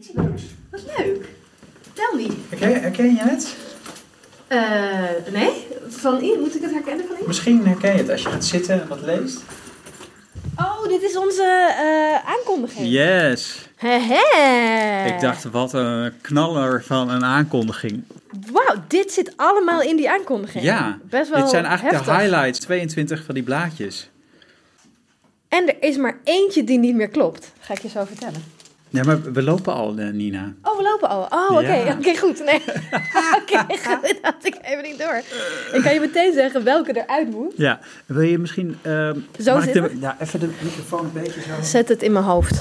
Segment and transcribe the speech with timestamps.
[0.00, 0.42] Iets leuks.
[0.70, 1.28] Wat leuk.
[1.92, 2.26] Tel me.
[2.48, 3.56] Herken, herken je het?
[4.46, 5.66] Eh, nee?
[5.88, 6.38] Van I?
[6.38, 7.26] Moet ik het herkennen van I?
[7.26, 9.40] Misschien herken je het als je gaat zitten en wat leest.
[10.56, 11.42] Oh, dit is onze
[11.78, 12.88] eh, aankondiging.
[12.88, 13.68] Yes.
[13.76, 15.08] Hehe.
[15.14, 18.02] Ik dacht, wat een knaller van een aankondiging.
[18.52, 20.64] Wauw, dit zit allemaal in die aankondiging.
[20.64, 22.16] Ja, Best wel dit zijn eigenlijk heftig.
[22.16, 24.10] de highlights, 22 van die blaadjes.
[25.48, 27.52] En er is maar eentje die niet meer klopt.
[27.60, 28.58] Ga ik je zo vertellen.
[28.92, 30.52] Ja, maar we lopen al, eh, Nina.
[30.62, 31.26] Oh, we lopen al.
[31.30, 31.74] Oh, oké.
[31.74, 31.92] Ja.
[31.98, 32.44] Oké, goed.
[32.44, 32.62] Nee.
[33.40, 34.02] oké, goed.
[34.02, 35.22] Dat had ik even niet door.
[35.72, 37.52] En kan je meteen zeggen welke eruit moet?
[37.56, 38.76] Ja, wil je misschien...
[38.82, 41.62] ehm, Zo ik de, ja, even de microfoon een beetje zo...
[41.62, 42.60] Zet het in mijn hoofd.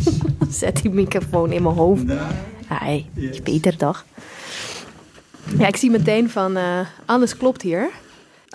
[0.50, 2.04] Zet die microfoon in mijn hoofd.
[2.04, 2.20] Nou,
[2.66, 3.76] Hey, Yes.
[3.76, 4.04] toch?
[5.58, 7.88] Ja, ik zie meteen van eh, alles klopt hier.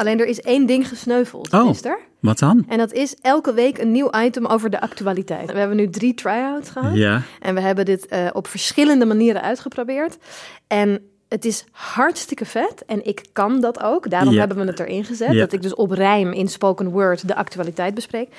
[0.01, 1.69] Alleen er is één ding gesneuveld, Oh.
[1.69, 1.99] is er?
[2.19, 2.65] wat dan?
[2.67, 5.51] En dat is elke week een nieuw item over de actualiteit.
[5.51, 6.95] We hebben nu drie try-outs gehad.
[6.95, 10.17] Ja, En we hebben dit eh, op verschillende manieren uitgeprobeerd.
[10.67, 12.85] En het is hartstikke vet.
[12.85, 14.09] En ik kan dat ook.
[14.09, 14.39] Daarom Ja.
[14.39, 15.31] hebben we het erin gezet.
[15.31, 15.39] Ja.
[15.39, 18.29] Dat ik dus op rijm in spoken word de actualiteit bespreek.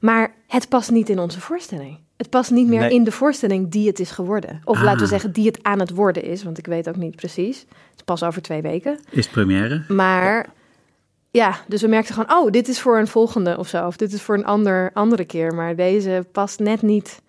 [0.00, 1.98] Maar het past niet in onze voorstelling.
[2.16, 2.90] Het past niet meer Nee.
[2.90, 4.60] in de voorstelling die het is geworden.
[4.64, 4.82] Of Ah.
[4.82, 6.42] laten we zeggen die het aan het worden is.
[6.42, 7.58] Want ik weet ook niet precies.
[7.60, 8.98] Het is pas over twee weken.
[9.10, 9.82] is het première?
[9.88, 10.52] Maar ja,
[11.68, 12.36] dus we merkten gewoon...
[12.38, 13.86] oh, dit is voor een volgende of zo.
[13.86, 15.54] Of dit is voor een ander, andere keer.
[15.54, 17.22] Maar deze past net niet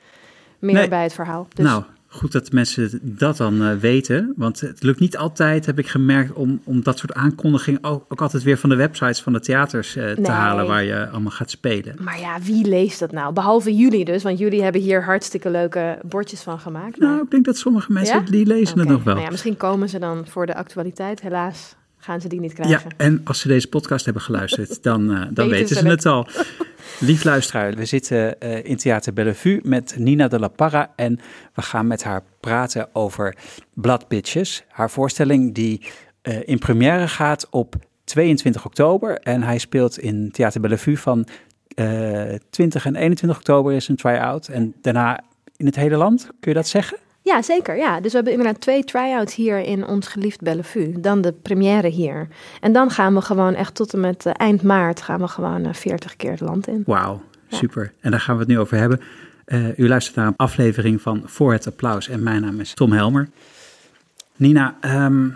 [0.60, 0.88] meer Nee.
[0.88, 1.48] bij het verhaal.
[1.54, 4.34] Dus Nou, goed dat mensen dat dan eh, weten.
[4.38, 8.22] Want het lukt niet altijd, heb ik gemerkt, om, om dat soort aankondigingen ook, ook
[8.22, 11.50] altijd weer van de websites van de theaters eh, te halen waar je allemaal gaat
[11.50, 11.96] spelen.
[12.00, 13.34] Maar ja, wie leest dat nou?
[13.34, 16.98] Behalve jullie dus, want jullie hebben hier hartstikke leuke bordjes van gemaakt.
[17.00, 18.32] Nou, ik denk dat sommige mensen Ja?
[18.32, 19.14] die lezen het Oké, nog wel.
[19.14, 21.22] Nou ja, misschien komen ze dan voor de actualiteit.
[21.22, 22.92] Helaas gaan ze die niet Ja, krijgen.
[22.98, 26.28] en als ze deze podcast hebben geluisterd, dan, eh, dan Weten weten ze het al.
[27.00, 31.20] Lief luisteraar, we zitten eh, in Theater Bellevue met Nina de la Parra en
[31.54, 33.36] we gaan met haar praten over
[33.74, 34.64] Blood Bitches.
[34.68, 35.82] Haar voorstelling die
[36.22, 41.28] eh, in première gaat op 22 oktober en hij speelt in Theater Bellevue van
[41.76, 45.20] eh 20 en 21 oktober is een try-out en daarna
[45.56, 46.26] in het hele land.
[46.40, 46.98] Kun je dat zeggen?
[47.24, 47.78] Ja, zeker.
[47.78, 48.00] Ja.
[48.00, 51.00] Dus we hebben inderdaad twee try-outs hier in ons geliefd Bellevue.
[51.00, 52.28] Dan de première hier.
[52.60, 55.66] En dan gaan we gewoon echt tot en met eh, eind maart gaan we gewoon
[55.66, 56.84] eh, 40 keer het land in.
[56.86, 57.94] Wauw, super.
[58.00, 59.02] En daar gaan we het nu over hebben.
[59.46, 62.92] Eh, u luistert naar een aflevering van Voor het Applaus en mijn naam is Tom
[62.92, 63.30] Helmer.
[64.36, 65.28] Nina, ehm,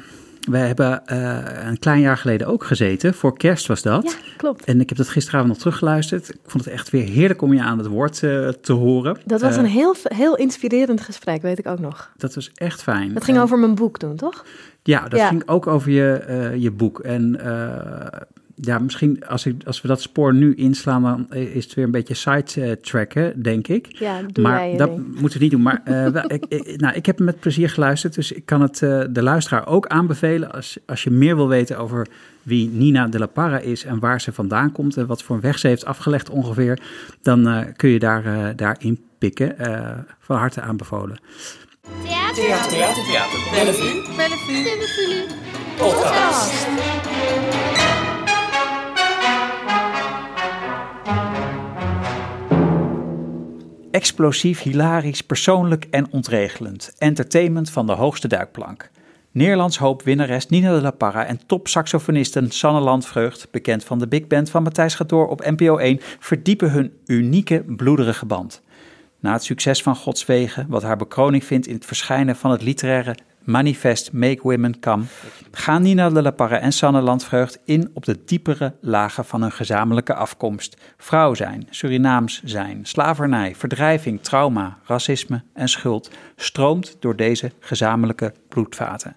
[0.50, 3.14] we hebben eh, een klein jaar geleden ook gezeten.
[3.14, 4.04] Voor kerst was dat.
[4.04, 4.64] Ja, klopt.
[4.66, 6.30] En ik heb dat gisteravond nog teruggeluisterd.
[6.30, 9.18] Ik vond het echt weer heerlijk om je aan het woord eh, te horen.
[9.26, 12.12] Dat was Eh, een heel, heel inspirerend gesprek, weet ik ook nog.
[12.18, 13.14] Dat was echt fijn.
[13.14, 14.46] Het ging over mijn boek toen, toch?
[14.84, 15.28] Ja, dat Ja.
[15.28, 17.00] ging ook over je, je boek.
[17.00, 17.40] En
[18.62, 21.92] ja, misschien als, ik, als we dat spoor nu inslaan, dan is het weer een
[21.92, 23.88] beetje sidetracken, denk ik.
[24.00, 25.20] Ja, doe maar dat ding.
[25.20, 25.62] moeten we niet doen.
[25.62, 28.62] Maar eh, wel, ik, ik- nou, ik heb hem met plezier geluisterd, dus ik kan
[28.62, 30.52] het eh, de luisteraar ook aanbevelen.
[30.52, 32.08] Als, als je meer wil weten over
[32.44, 35.42] wie Nina de la Parra is en waar ze vandaan komt en wat voor een
[35.42, 36.80] weg ze heeft afgelegd ongeveer,
[37.22, 39.58] dan eh, kun je daar, eh, daarin pikken.
[39.60, 41.18] Eh, van harte aanbevolen.
[42.04, 42.44] Theater.
[42.44, 43.40] Theater, theater, theater.
[43.52, 44.16] Bellevue.
[44.16, 44.64] Bellevue.
[44.64, 45.26] Bellevue.
[45.78, 46.68] Podcast.
[53.92, 56.94] Explosief, hilarisch, persoonlijk en ontregelend.
[56.98, 58.90] Entertainment van de hoogste duikplank.
[59.32, 64.28] Nederlands hoop winnares Nina de la Parra en topsaxofonisten Sanne Landvreugd, bekend van de big
[64.28, 68.62] band van Matthijs gaat door op NPO 1, verdiepen hun unieke bloederige band.
[69.20, 72.62] Na het succes van Gods Wegen, wat haar bekroning vindt in het verschijnen van het
[72.62, 73.16] literaire
[73.48, 75.04] manifest Make Women Come,
[75.52, 79.52] gaan Nina de la Parra en Sanne Landvreugd in op de diepere lagen van hun
[79.52, 80.78] gezamenlijke afkomst.
[80.98, 89.16] Vrouw zijn, Surinaams zijn, slavernij, verdrijving, trauma, racisme en schuld stroomt door deze gezamenlijke bloedvaten.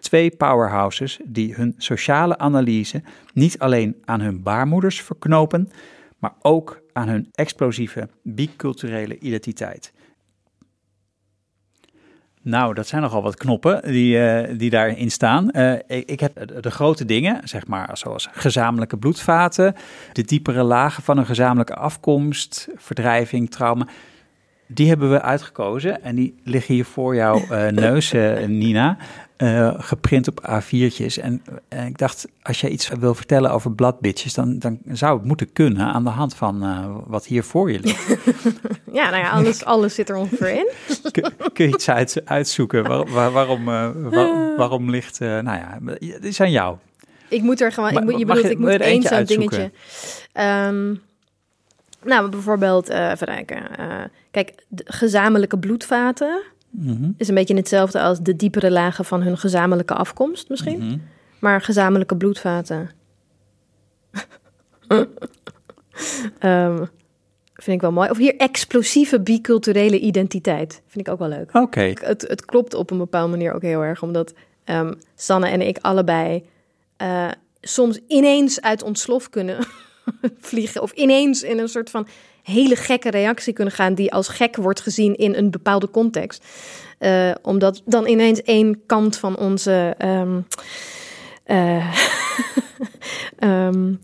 [0.00, 3.02] Twee powerhouses die hun sociale analyse
[3.32, 5.70] niet alleen aan hun baarmoeders verknopen,
[6.18, 9.92] maar ook aan hun explosieve biculturele identiteit.
[12.44, 15.50] Nou, dat zijn nogal wat knoppen die, eh, die daarin staan.
[15.50, 15.72] Eh,
[16.06, 19.74] ik, heb de, grote dingen, zeg maar, zoals gezamenlijke bloedvaten,
[20.12, 23.86] de diepere lagen van een gezamenlijke afkomst, verdrijving, trauma.
[24.66, 28.12] Die hebben we uitgekozen en die liggen hier voor jouw eh, neus,
[28.46, 28.96] Nina,
[29.36, 31.22] eh, geprint op A4'tjes.
[31.22, 35.26] En, en ik dacht, als jij iets wil vertellen over bladbitches, dan, dan zou het
[35.26, 38.16] moeten kunnen aan de hand van eh, wat hier voor je ligt.
[38.92, 40.68] Ja, nou ja, alles, alles zit er ongeveer in.
[41.10, 42.82] Kun, kun je iets uit, uitzoeken?
[42.82, 46.76] Waar, waar- waarom, eh, waar- waarom ligt, eh, nou ja, dit is aan jou.
[47.28, 49.70] Ik moet er gewoon, ik moet, je mag bedoelt, je- ik moet één zo'n dingetje.
[50.32, 50.94] Ehm,
[52.04, 53.76] nou, bijvoorbeeld, eh even kijken.
[53.78, 56.42] eh, kijk, gezamenlijke bloedvaten.
[56.76, 57.10] Mhm.
[57.16, 60.78] Is een beetje hetzelfde als de diepere lagen van hun gezamenlijke afkomst misschien.
[60.78, 60.98] Mhm.
[61.38, 62.90] Maar gezamenlijke bloedvaten.
[66.38, 66.84] Ehm,
[67.54, 68.10] vind ik wel mooi.
[68.10, 70.82] Of hier explosieve biculturele identiteit.
[70.86, 71.54] Vind ik ook wel leuk.
[71.54, 71.92] Oké.
[72.00, 74.02] Het, het klopt op een bepaalde manier ook heel erg.
[74.02, 74.34] Omdat
[74.64, 76.44] ehm, Sanne en ik allebei
[76.96, 77.28] eh,
[77.60, 79.58] soms ineens uit ons slof kunnen
[80.40, 80.82] vliegen.
[80.82, 82.06] Of ineens in een soort van
[82.42, 83.94] hele gekke reactie kunnen gaan.
[83.94, 86.44] Die als gek wordt gezien in een bepaalde context.
[86.98, 89.94] Eh, omdat dan ineens één kant van onze...
[89.98, 90.40] ehm,
[91.44, 91.94] eh,
[93.38, 93.94] ehm,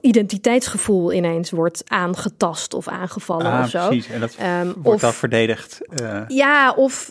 [0.00, 3.86] identiteitsgevoel ineens wordt aangetast of aangevallen Ah, of zo.
[3.86, 4.08] precies.
[4.08, 5.80] En dat Ehm, wordt of- dan verdedigd.
[5.88, 7.10] eh, Ja, of,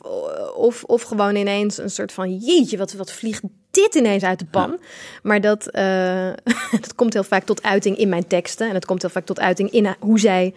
[0.56, 2.36] of, of gewoon ineens een soort van...
[2.38, 4.80] jeetje, wat, wat vliegt dit ineens uit de pan?
[5.24, 6.30] Maar dat, eh,
[6.81, 8.68] dat komt heel vaak tot uiting in mijn teksten.
[8.69, 10.53] En het komt heel vaak tot uiting in hoe zij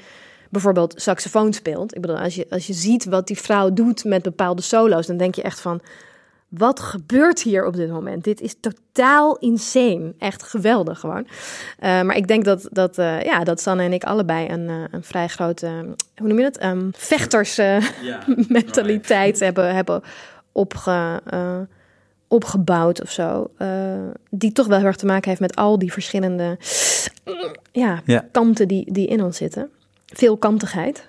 [0.50, 1.94] bijvoorbeeld saxofoon speelt.
[1.94, 5.06] Ik bedoel, als je, als je ziet wat die vrouw doet met bepaalde solo's...
[5.06, 5.80] dan denk je echt van...
[6.50, 8.24] Wat gebeurt hier op dit moment?
[8.24, 10.14] Dit is totaal insane.
[10.18, 11.26] Echt geweldig gewoon.
[11.78, 14.82] Eh, maar ik denk dat, dat, eh, ja, dat Sanne en ik allebei een, eh,
[14.90, 15.66] een vrij grote...
[16.16, 16.56] hoe noem je dat?
[16.56, 17.58] Ehm vechters...
[17.58, 17.84] eh,
[18.48, 20.02] mentaliteit hebben, hebben
[20.52, 21.22] opge,
[22.28, 23.50] opgebouwd of zo.
[24.30, 26.58] die toch wel heel erg te maken heeft met al die verschillende
[27.72, 29.70] ja, kanten die, die in ons zitten.
[30.06, 31.06] Veelkantigheid.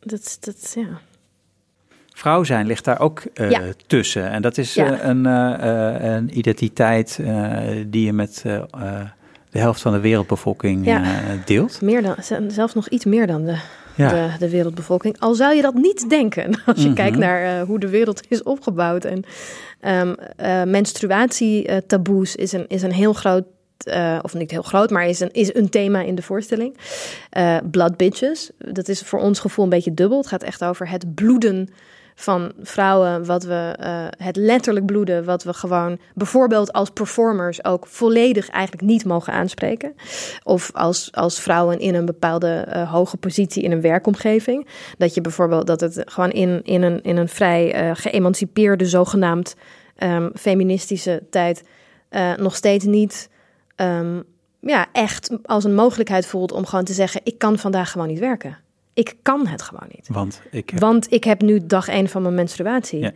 [0.00, 1.00] Dat, is- dat, is, ja.
[2.18, 3.60] Vrouw zijn ligt daar ook eh, Ja.
[3.86, 4.30] tussen.
[4.30, 4.92] En dat is Ja.
[5.00, 7.20] eh, een, eh, een identiteit
[7.86, 8.40] die je met
[9.50, 11.02] de helft van de wereldbevolking Ja.
[11.44, 11.80] deelt.
[11.80, 12.14] Meer dan,
[12.48, 13.56] zelfs nog iets meer dan de,
[13.96, 15.18] de, de wereldbevolking.
[15.20, 16.94] Al zou je dat niet denken als je Mhm.
[16.96, 19.04] kijkt naar hoe de wereld is opgebouwd.
[19.04, 19.24] En
[19.80, 23.44] ehm eh menstruatietaboes is een, is een heel groot,
[24.22, 26.76] of niet heel groot, maar is een, is een thema in de voorstelling.
[27.30, 30.18] Eh, blood bitches, dat is voor ons gevoel een beetje dubbel.
[30.18, 31.68] Het gaat echt over het bloeden
[32.20, 37.86] van vrouwen, wat we, eh, het letterlijk bloeden, wat we gewoon bijvoorbeeld als performers ook
[37.86, 39.94] volledig eigenlijk niet mogen aanspreken.
[40.42, 44.66] Of als, als vrouwen in een bepaalde eh, hoge positie in een werkomgeving.
[44.96, 49.54] Dat je bijvoorbeeld dat het gewoon in, in, een, in een vrij eh, geëmancipeerde, zogenaamd
[49.96, 51.62] ehm, feministische tijd
[52.36, 53.30] nog steeds niet
[53.74, 54.20] ehm,
[54.60, 58.18] ja, echt als een mogelijkheid voelt om gewoon te zeggen: ik kan vandaag gewoon niet
[58.18, 58.58] werken.
[58.98, 60.08] Ik kan het gewoon niet.
[60.12, 60.80] Want ik heb...
[60.80, 62.98] Want ik heb nu dag één van mijn menstruatie.
[62.98, 63.12] Ja.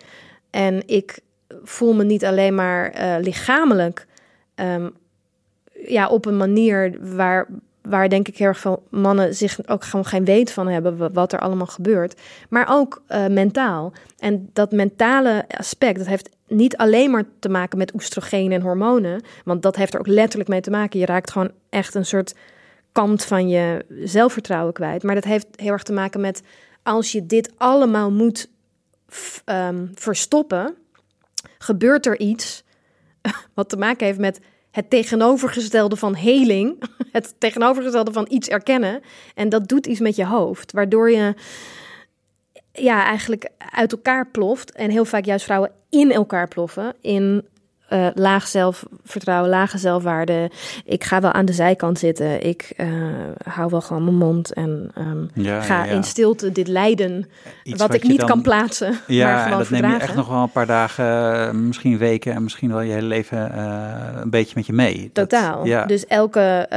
[0.51, 1.21] En ik
[1.63, 4.07] voel me niet alleen maar eh, lichamelijk
[4.55, 4.89] ehm,
[5.87, 7.47] ja, op een manier waar,
[7.83, 11.11] waar denk ik heel erg veel mannen zich ook gewoon geen weet van hebben wa-
[11.11, 12.21] wat er allemaal gebeurt.
[12.49, 13.93] Maar ook eh, mentaal.
[14.19, 19.23] En dat mentale aspect, dat heeft niet alleen maar te maken met oestrogenen en hormonen.
[19.45, 21.01] Want dat heeft er ook letterlijk mee te maken.
[21.01, 22.35] Je raakt gewoon echt een soort
[22.93, 25.03] kant van je zelfvertrouwen kwijt.
[25.03, 26.43] Maar dat heeft heel erg te maken met
[26.83, 28.51] als je dit allemaal moet
[29.45, 30.77] ehm, verstoppen,
[31.59, 32.65] gebeurt er iets
[33.55, 34.41] wat te maken heeft met
[34.71, 39.01] het tegenovergestelde van heling, het tegenovergestelde van iets erkennen.
[39.35, 41.35] En dat doet iets met je hoofd, waardoor je
[42.73, 44.73] ja, eigenlijk uit elkaar ploft.
[44.73, 46.95] En heel vaak juist vrouwen in elkaar ploffen.
[47.01, 47.49] In
[47.93, 50.51] eh, laag zelfvertrouwen, lage zelfwaarde.
[50.85, 52.47] Ik ga wel aan de zijkant zitten.
[52.47, 52.89] Ik eh,
[53.45, 54.53] hou wel gewoon mijn mond.
[54.53, 55.91] En ehm, Ja, ga ja, ja.
[55.97, 57.29] in stilte dit lijden.
[57.65, 58.89] Wat, ik niet dan- kan plaatsen.
[58.91, 61.05] maar Ja, gewoon en dat neem je echt nog wel een paar dagen,
[61.47, 63.59] eh, misschien weken en misschien wel je hele leven
[64.21, 65.11] een beetje met je mee.
[65.13, 65.67] Totaal.
[65.67, 65.87] ja.
[65.87, 66.69] Dus elke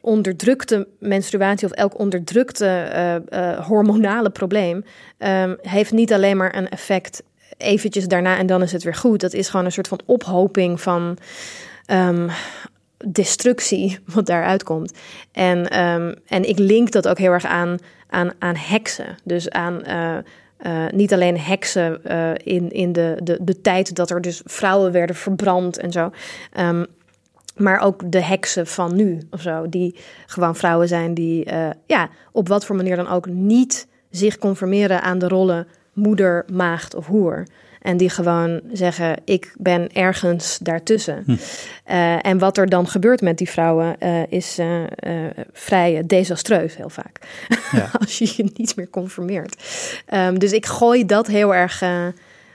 [0.00, 3.22] onderdrukte menstruatie of elk onderdrukte
[3.66, 4.84] hormonale probleem
[5.18, 7.22] ehm, heeft niet alleen maar een effect
[7.56, 9.20] eventjes daarna en dan is het weer goed.
[9.20, 11.18] Dat is gewoon een soort van ophoping van
[11.86, 12.28] ehm,
[13.06, 14.92] destructie wat daaruit komt.
[15.32, 19.16] En, ehm, en ik link dat ook heel erg aan, aan, aan heksen.
[19.24, 20.16] Dus aan eh,
[20.56, 24.92] eh, niet alleen heksen eh, in, in de, de, de tijd dat er dus vrouwen
[24.92, 26.10] werden verbrand en zo.
[26.52, 26.84] Ehm,
[27.56, 29.68] maar ook de heksen van nu of zo.
[29.68, 29.96] Die
[30.26, 31.48] gewoon vrouwen zijn die,
[31.86, 36.94] ja, op wat voor manier dan ook niet zich conformeren aan de rollen moeder, maagd
[36.94, 37.46] of hoer.
[37.80, 41.24] En die gewoon zeggen: Ik ben ergens daartussen.
[41.84, 44.82] Eh, en wat er dan gebeurt met die vrouwen eh, is eh,
[45.52, 47.18] vrij desastreus, heel vaak.
[47.72, 47.90] Ja.
[48.00, 49.62] Als je je niet meer conformeert.
[50.06, 51.82] Ehm, dus ik gooi dat heel erg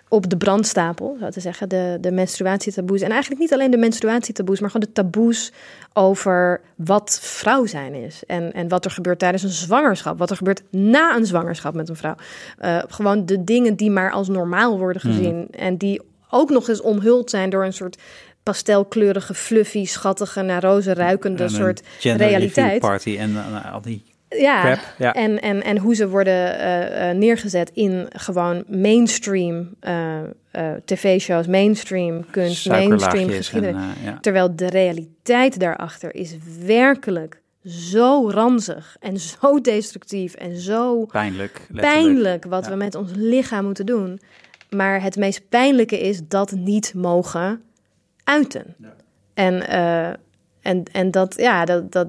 [0.10, 1.70] op de brandstapel, zo te zeggen.
[1.70, 3.02] De, de menstruatietaboes.
[3.02, 5.52] En eigenlijk niet alleen de menstruatietaboes, maar gewoon de taboes
[5.94, 8.24] over wat vrouw zijn is.
[8.28, 10.18] En, en wat er gebeurt tijdens een zwangerschap.
[10.18, 12.16] Wat er gebeurt na een zwangerschap met een vrouw.
[12.58, 15.48] Eh, gewoon de dingen die maar als normaal worden gezien.
[15.52, 17.98] En die ook nog eens omhuld zijn door een soort
[18.44, 22.80] pastelkleurige, fluffy, schattige, naar rozen ruikende soort realiteit.
[22.80, 25.14] party en eh, al die Ja, Crap, ja.
[25.14, 30.20] En, en, en hoe ze worden eh, eh, neergezet in gewoon mainstream eh,
[30.86, 33.84] tv-shows, mainstream kunst, mainstream geschiedenis.
[34.04, 34.18] ja.
[34.22, 41.52] Terwijl de realiteit daarachter is werkelijk zo ranzig en zo destructief en zo Pijnlijk.
[41.70, 41.88] letterlijk.
[41.94, 42.72] pijnlijk wat Ja.
[42.72, 44.20] we met ons lichaam moeten doen.
[44.70, 47.62] Maar het meest pijnlijke is dat niet mogen
[48.24, 48.76] uiten.
[49.34, 49.68] En,
[50.62, 52.08] en, en dat, ja, dat, dat,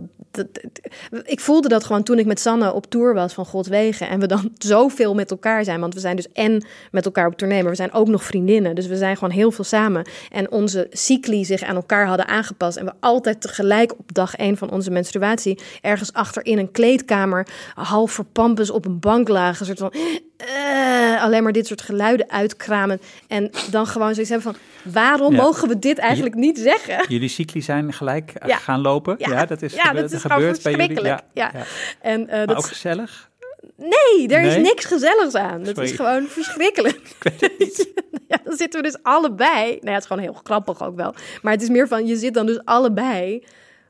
[1.25, 4.09] ik voelde dat gewoon toen ik met Sanne op tour was van Godwegen.
[4.09, 5.81] En we dan zoveel met elkaar zijn.
[5.81, 8.75] Want we zijn dus en met elkaar op tournee, maar we zijn ook nog vriendinnen.
[8.75, 10.09] Dus we zijn gewoon heel veel samen.
[10.31, 12.77] En onze cycli zich aan elkaar hadden aangepast.
[12.77, 17.47] En we altijd tegelijk op dag één van onze menstruatie ergens achter in een kleedkamer
[17.75, 19.61] half verpampens op een bank lagen.
[19.61, 20.03] Een soort van
[20.37, 23.01] eh, alleen maar dit soort geluiden uitkramen.
[23.29, 25.43] En dan gewoon zoiets hebben van waarom Ja.
[25.43, 27.05] mogen we dit eigenlijk niet zeggen?
[27.09, 28.57] Jullie cycli zijn gelijk eh, Ja.
[28.57, 29.15] gaan lopen?
[29.19, 29.29] Ja.
[29.31, 31.03] Ja, dat is, Ja, dat is gebeurd bij jullie?
[31.03, 31.21] Ja.
[31.35, 31.53] ja.
[32.01, 33.29] En uh, Maar dat ook gezellig?
[33.77, 35.63] Nee, er is niks gezelligs aan.
[35.63, 35.91] Dat Sorry.
[35.91, 37.01] is gewoon verschrikkelijk.
[38.29, 39.65] ja, dan zitten we dus allebei.
[39.67, 41.15] Nou ja, het is gewoon heel grappig ook wel.
[41.43, 43.45] Maar het is meer van, je zit dan dus allebei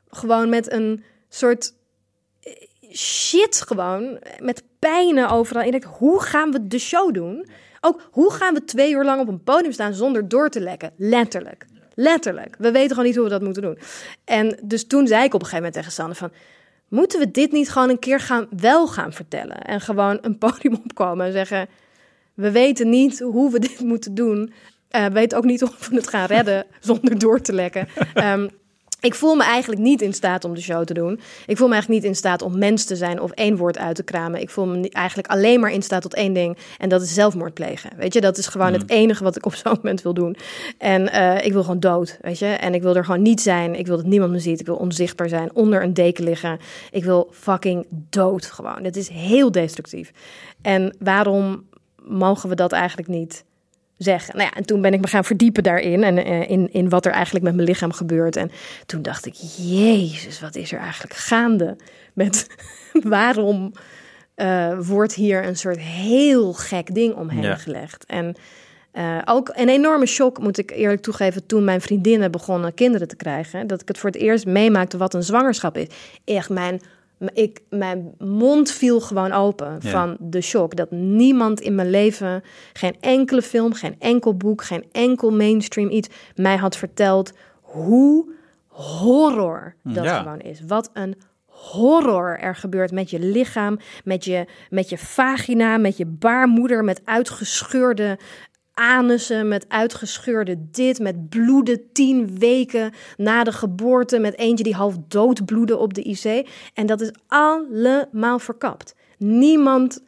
[0.09, 1.73] gewoon met een soort
[2.41, 2.51] eh,
[2.95, 4.19] shit gewoon.
[4.39, 5.59] Met pijnen overal.
[5.61, 7.47] En je denkt, hoe gaan we de show doen?
[7.81, 10.91] Ook, hoe gaan we twee uur lang op een podium staan zonder door te lekken?
[10.97, 11.65] Letterlijk.
[11.93, 12.55] Letterlijk.
[12.57, 13.77] We weten gewoon niet hoe we dat moeten doen.
[14.25, 16.31] En dus toen zei ik op een gegeven moment tegen Sanne van...
[16.87, 19.61] Moeten we dit niet gewoon een keer gaan, wel gaan vertellen?
[19.61, 21.67] En gewoon een podium opkomen en zeggen...
[22.33, 24.53] We weten niet hoe we dit moeten doen.
[24.87, 27.87] Eh, we weten ook niet of we het gaan redden zonder door te lekken.
[28.13, 28.47] Ehm,
[29.01, 31.19] ik voel me eigenlijk niet in staat om de show te doen.
[31.45, 33.95] Ik voel me eigenlijk niet in staat om mens te zijn of één woord uit
[33.95, 34.41] te kramen.
[34.41, 36.57] Ik voel me eigenlijk alleen maar in staat tot één ding.
[36.77, 37.91] En dat is zelfmoord plegen.
[37.97, 40.35] Weet je, dat is gewoon het enige wat ik op zo'n moment wil doen.
[40.77, 42.45] En eh, ik wil gewoon dood, weet je.
[42.45, 43.75] En ik wil er gewoon niet zijn.
[43.75, 44.59] Ik wil dat niemand me ziet.
[44.59, 46.59] Ik wil onzichtbaar zijn, onder een deken liggen.
[46.91, 48.83] Ik wil fucking dood gewoon.
[48.83, 50.11] Het is heel destructief.
[50.61, 51.63] En waarom
[52.03, 53.43] mogen we dat eigenlijk niet
[54.03, 54.37] zeggen.
[54.37, 57.05] Nou ja, en toen ben ik me gaan verdiepen daarin en eh, in, in wat
[57.05, 58.35] er eigenlijk met mijn lichaam gebeurt.
[58.35, 58.51] En
[58.85, 61.75] toen dacht ik, jezus, wat is er eigenlijk gaande?
[62.13, 62.47] Met
[63.03, 63.73] waarom
[64.35, 67.55] eh, wordt hier een soort heel gek ding omheen Ja.
[67.55, 68.05] gelegd?
[68.05, 68.35] En
[68.91, 73.15] eh, ook een enorme shock, moet ik eerlijk toegeven, toen mijn vriendinnen begonnen kinderen te
[73.15, 73.67] krijgen.
[73.67, 75.87] Dat ik het voor het eerst meemaakte wat een zwangerschap is.
[76.25, 76.81] Echt, mijn,
[77.33, 79.89] ik, mijn mond viel gewoon open Ja.
[79.89, 80.75] van de shock.
[80.75, 86.09] Dat niemand in mijn leven, geen enkele film, geen enkel boek, geen enkel mainstream iets,
[86.35, 88.31] mij had verteld hoe
[88.67, 90.17] horror dat Ja.
[90.21, 90.61] gewoon is.
[90.67, 96.05] Wat een horror er gebeurt met je lichaam, met je, met je vagina, met je
[96.05, 98.17] baarmoeder, met uitgescheurde
[98.73, 104.95] anussen, met uitgescheurde dit, met bloeden tien weken na de geboorte, met eentje die half
[105.07, 106.47] dood bloedde op de IC.
[106.73, 108.95] En dat is allemaal verkapt.
[109.17, 110.03] Niemand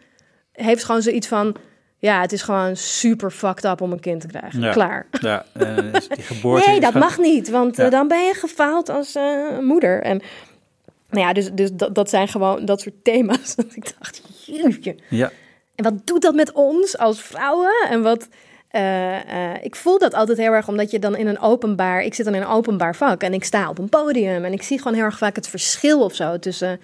[0.51, 1.55] heeft gewoon zoiets van,
[1.97, 4.61] ja, het is gewoon super fucked up om een kind te krijgen.
[4.61, 4.71] Ja.
[4.71, 5.07] Klaar.
[5.21, 8.89] Ja, eh, dus die geboorte Nee, dat mag niet, want eh, dan ben je gefaald
[8.89, 10.01] als eh, moeder.
[10.01, 10.21] En
[11.09, 13.55] nou ja, dus, dus dat, dat zijn gewoon dat soort thema's.
[13.65, 14.95] Dat ik dacht, jeetje.
[15.09, 15.31] Ja,
[15.75, 17.87] En wat doet dat met ons als vrouwen?
[17.89, 18.27] En wat.
[18.73, 22.01] Eh, eh, ik voel dat altijd heel erg omdat je dan in een openbaar.
[22.01, 24.45] Ik zit dan in een openbaar vak en ik sta op een podium.
[24.45, 26.79] En ik zie gewoon heel erg vaak het verschil of zo tussen.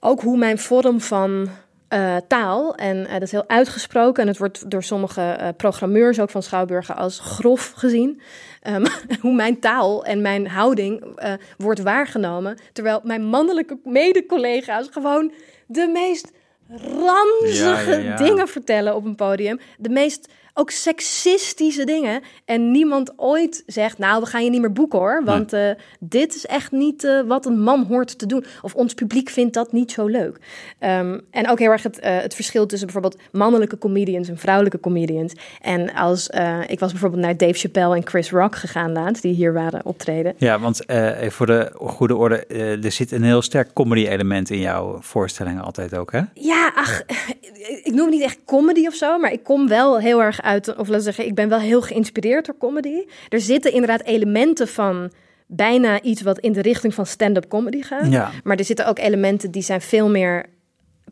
[0.00, 1.48] Ook hoe mijn vorm van
[1.88, 2.74] eh, taal.
[2.74, 4.22] En eh, dat is heel uitgesproken.
[4.22, 8.20] En het wordt door sommige eh, programmeurs ook van Schouwburgen als grof gezien.
[8.62, 8.84] Ehm,
[9.20, 12.58] hoe mijn taal en mijn houding eh, wordt waargenomen.
[12.72, 15.32] Terwijl mijn mannelijke mede-collega's gewoon
[15.66, 16.32] de meest
[16.68, 18.16] ranzige Ja, ja, ja.
[18.16, 19.60] dingen vertellen op een podium.
[19.78, 22.22] De meest ook seksistische dingen.
[22.44, 25.22] En niemand ooit zegt, nou, we gaan je niet meer boeken hoor.
[25.24, 28.44] Want eh, dit is echt niet eh, wat een man hoort te doen.
[28.62, 30.38] Of ons publiek vindt dat niet zo leuk.
[30.78, 34.80] Ehm, en ook heel erg het, eh, het verschil tussen bijvoorbeeld mannelijke comedians en vrouwelijke
[34.80, 35.32] comedians.
[35.60, 36.26] En als
[36.66, 40.34] ik was bijvoorbeeld naar Dave Chappelle en Chris Rock gegaan laatst, die hier waren optreden.
[40.36, 42.46] ja want even voor de goede orde,
[42.82, 46.20] er zit een heel sterk comedy-element in jouw voorstellingen altijd ook, hè?
[46.34, 47.02] Ja, ach,
[47.82, 50.76] ik noem het niet echt comedy of zo, maar ik kom wel heel erg uit,
[50.76, 53.04] of laten zeggen, ik ben wel heel geïnspireerd door comedy.
[53.28, 55.10] Er zitten inderdaad elementen van
[55.46, 58.12] bijna iets wat in de richting van stand-up comedy gaat.
[58.12, 58.30] Ja.
[58.44, 60.46] Maar er zitten ook elementen die zijn veel meer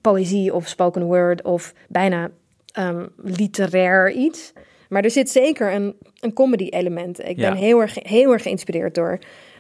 [0.00, 2.30] poëzie of spoken word of bijna
[2.72, 4.52] ehm, literair iets.
[4.88, 7.24] Maar er zit zeker een, een comedy element.
[7.24, 9.18] Ik ben heel erg, heel erg geïnspireerd door,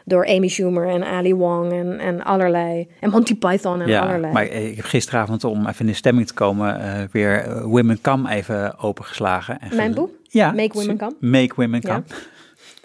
[0.08, 2.88] door Amy Schumer en Ali Wong en, en allerlei.
[3.00, 4.32] En Monty Python en Ja, allerlei.
[4.32, 8.00] maar ik heb gisteravond om even in de stemming te komen eh, weer eh, Women
[8.00, 9.60] Come even opengeslagen.
[9.60, 10.10] En Mijn boek?
[10.22, 10.52] Ja.
[10.52, 11.14] Make Women Come?
[11.20, 12.02] Make Women Ja.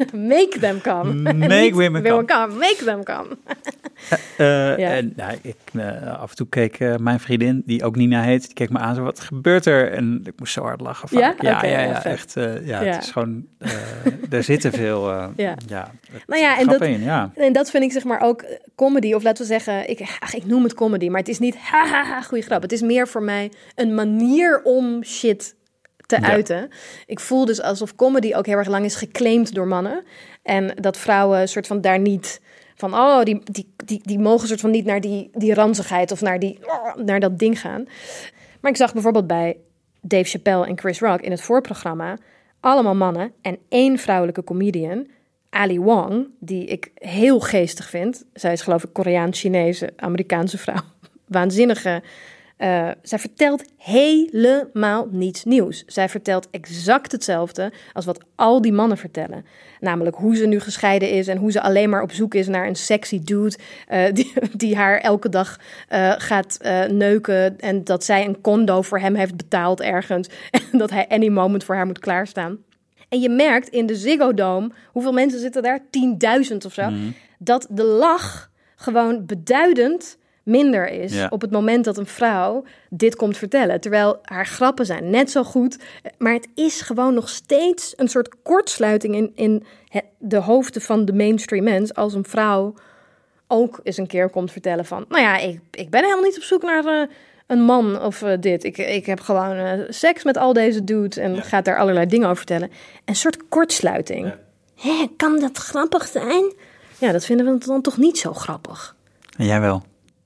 [0.35, 1.13] Make them come.
[1.33, 2.53] Make women come.
[2.57, 3.37] Make them come.
[4.37, 4.89] Eh, Ja.
[4.89, 8.45] En nou, ik, eh, af en toe keek eh, mijn vriendin, die ook Nina heet,
[8.45, 8.95] die keek me aan.
[8.95, 9.91] Zo, wat gebeurt er?
[9.91, 11.09] En ik moest zo hard lachen.
[11.09, 11.41] vaak.
[11.41, 11.61] Ja?
[11.63, 12.35] ja, ja, ja, echt.
[12.37, 13.45] eh, ja, het is gewoon.
[13.57, 13.69] eh
[14.29, 15.11] er zitten veel.
[15.11, 15.55] eh, Ja.
[15.67, 15.91] ja.
[16.27, 17.31] Nou ja, en dat- in, ja.
[17.35, 20.33] En dat vind ik zeg maar ook eh, comedy, of laten we zeggen, ik, ach,
[20.35, 22.61] ik noem het comedy, maar het is niet haha, goede grap.
[22.61, 25.55] Het is meer voor mij een manier om shit
[26.19, 26.31] te Ja.
[26.31, 26.69] uiten.
[27.05, 30.03] Ik voel dus alsof comedy ook heel erg lang is geclaimd door mannen.
[30.43, 32.41] En dat vrouwen soort van daar niet
[32.75, 36.21] van, oh, die, die, die, die mogen soort van niet naar die, die ranzigheid of
[36.21, 36.59] naar, die,
[36.95, 37.85] naar dat ding gaan.
[38.61, 39.57] Maar ik zag bijvoorbeeld bij
[40.01, 42.17] Dave Chappelle en Chris Rock in het voorprogramma
[42.61, 45.07] allemaal mannen en één vrouwelijke comedian,
[45.49, 48.25] Ali Wong, die ik heel geestig vind.
[48.33, 50.81] Zij is geloof ik Koreaans-Chinese, Amerikaanse vrouw.
[51.27, 52.03] Waanzinnige.
[52.61, 55.83] Eh, zij vertelt helemaal niets nieuws.
[55.87, 59.45] Zij vertelt exact hetzelfde als wat al die mannen vertellen.
[59.79, 62.67] Namelijk hoe ze nu gescheiden is en hoe ze alleen maar op zoek is naar
[62.67, 63.55] een sexy dude
[63.87, 66.57] eh, die, die haar elke dag eh, gaat
[66.91, 67.59] neuken.
[67.59, 70.29] En dat zij een condo voor hem heeft betaald ergens.
[70.71, 72.57] En dat hij any moment voor haar moet klaarstaan.
[73.09, 75.79] En je merkt in de Ziggo Dome, hoeveel mensen zitten daar?
[76.51, 76.89] 10.000 of zo.
[77.37, 81.27] Dat de lach gewoon beduidend minder is Ja.
[81.29, 83.81] op het moment dat een vrouw dit komt vertellen.
[83.81, 85.77] Terwijl haar grappen zijn net zo goed.
[86.17, 89.63] Maar het is gewoon nog steeds een soort kortsluiting in, in
[90.17, 91.93] de hoofden van de mainstream mens.
[91.93, 92.73] Als een vrouw
[93.47, 95.05] ook eens een keer komt vertellen van...
[95.09, 97.07] Nou ja, ik, ik ben helemaal niet op zoek naar eh,
[97.47, 98.63] een man of eh, dit.
[98.63, 102.25] Ik, ik heb gewoon eh, seks met al deze dudes en gaat daar allerlei dingen
[102.25, 102.71] over vertellen.
[103.05, 104.33] Een soort kortsluiting.
[104.75, 106.53] Hé, kan dat grappig zijn?
[106.97, 108.95] Ja, dat vinden we dan toch niet zo grappig.
[109.37, 109.83] En jij wel.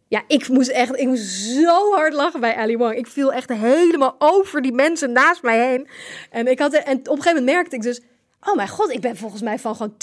[0.08, 2.96] Ja, ik moest echt, ik moest zo hard lachen bij Ali Wong.
[2.96, 5.88] Ik viel echt helemaal over die mensen naast mij heen.
[6.30, 8.02] En, ik had, en op een gegeven moment merkte ik dus...
[8.48, 9.94] Oh mijn god, ik ben volgens mij van gewoon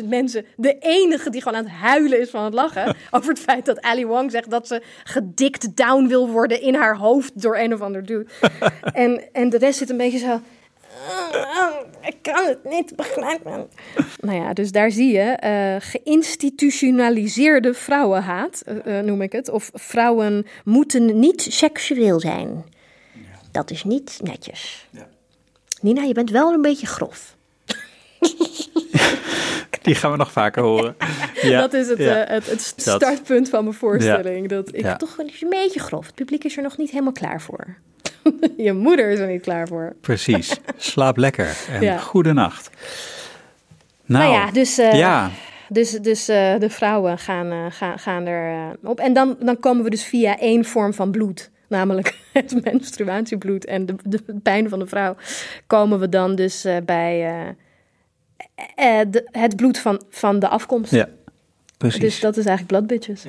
[0.00, 0.44] 10.000 mensen...
[0.56, 2.96] de enige die gewoon aan het huilen is van het lachen...
[3.10, 6.60] over het feit dat Ali Wong zegt dat ze gedikt down wil worden...
[6.60, 8.26] in haar hoofd door een of ander dude.
[8.92, 10.40] en, en de rest zit een beetje zo...
[12.00, 13.68] Ik kan het niet begrijpen.
[14.20, 19.48] Nou ja, dus daar zie je eh, geïnstitutionaliseerde vrouwenhaat, eh, noem ik het.
[19.48, 22.64] Of vrouwen moeten niet seksueel zijn.
[23.50, 24.88] Dat is niet netjes.
[25.80, 27.36] Nina, je bent wel een beetje grof.
[29.82, 30.96] Die gaan we nog vaker horen.
[31.42, 32.24] Ja, dat is het, ja.
[32.28, 34.48] het, startpunt van mijn voorstelling.
[34.48, 34.96] Dat ik Ja.
[34.96, 36.06] toch een beetje grof.
[36.06, 37.76] Het publiek is er nog niet helemaal klaar voor.
[38.56, 39.94] je moeder is er niet klaar voor.
[40.00, 40.56] Precies.
[40.76, 41.98] Slaap lekker en Ja.
[41.98, 42.70] goede nacht.
[44.06, 45.30] Nou, Nou ja, dus, eh, ja,
[45.68, 49.00] Dus, dus eh, de vrouwen gaan, eh, gaan, gaan er op.
[49.00, 53.86] En dan, dan komen we dus via één vorm van bloed, namelijk het menstruatiebloed en
[53.86, 55.16] de, de pijn van de vrouw,
[55.66, 57.18] komen we dan dus eh, bij
[59.10, 60.90] de- het bloed van, van de afkomst.
[60.90, 61.08] ja,
[61.78, 62.00] precies.
[62.00, 63.24] Dus dat is eigenlijk Blood Bitches.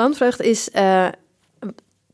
[0.00, 1.08] Landvreugd is eh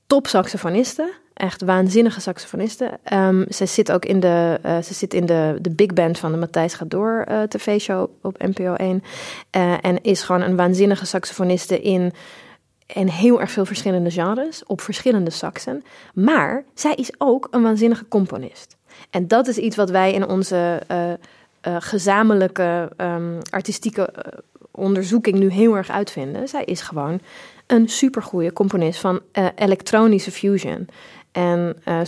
[0.06, 1.12] top saxofoniste.
[1.34, 2.98] Echt waanzinnige saxofoniste.
[3.02, 6.32] Ehm ze zit ook in de, eh, ze zit in de, de big band van
[6.32, 9.02] de Matthijs gaat door eh, tv-show op NPO 1.
[9.50, 12.12] Eh, en is gewoon een waanzinnige saxofoniste in,
[12.86, 14.64] in heel erg veel verschillende genres.
[14.66, 15.84] Op verschillende saxen.
[16.14, 18.76] Maar zij is ook een waanzinnige componist.
[19.10, 20.80] En dat is iets wat wij in onze
[21.62, 24.14] gezamenlijke ehm, artistieke
[24.70, 26.48] onderzoeking nu heel erg uitvinden.
[26.48, 27.20] Zij is gewoon
[27.66, 30.88] een supergoeie componist van eh, elektronische fusion.
[31.32, 32.00] En eh,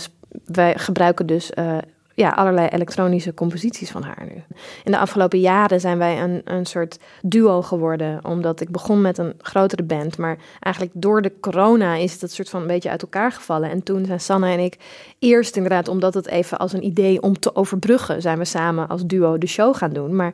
[0.45, 1.77] wij gebruiken dus eh,
[2.19, 4.43] ja, allerlei elektronische composities van haar nu.
[4.83, 8.25] In de afgelopen jaren zijn wij een, een soort duo geworden.
[8.25, 10.17] Omdat ik begon met een grotere band.
[10.17, 13.69] Maar eigenlijk door de corona is het soort van een beetje uit elkaar gevallen.
[13.69, 14.77] En toen zijn Sanne en ik
[15.19, 19.05] eerst inderdaad, omdat het even als een idee om te overbruggen, zijn we samen als
[19.05, 20.15] duo de show gaan doen.
[20.15, 20.33] Maar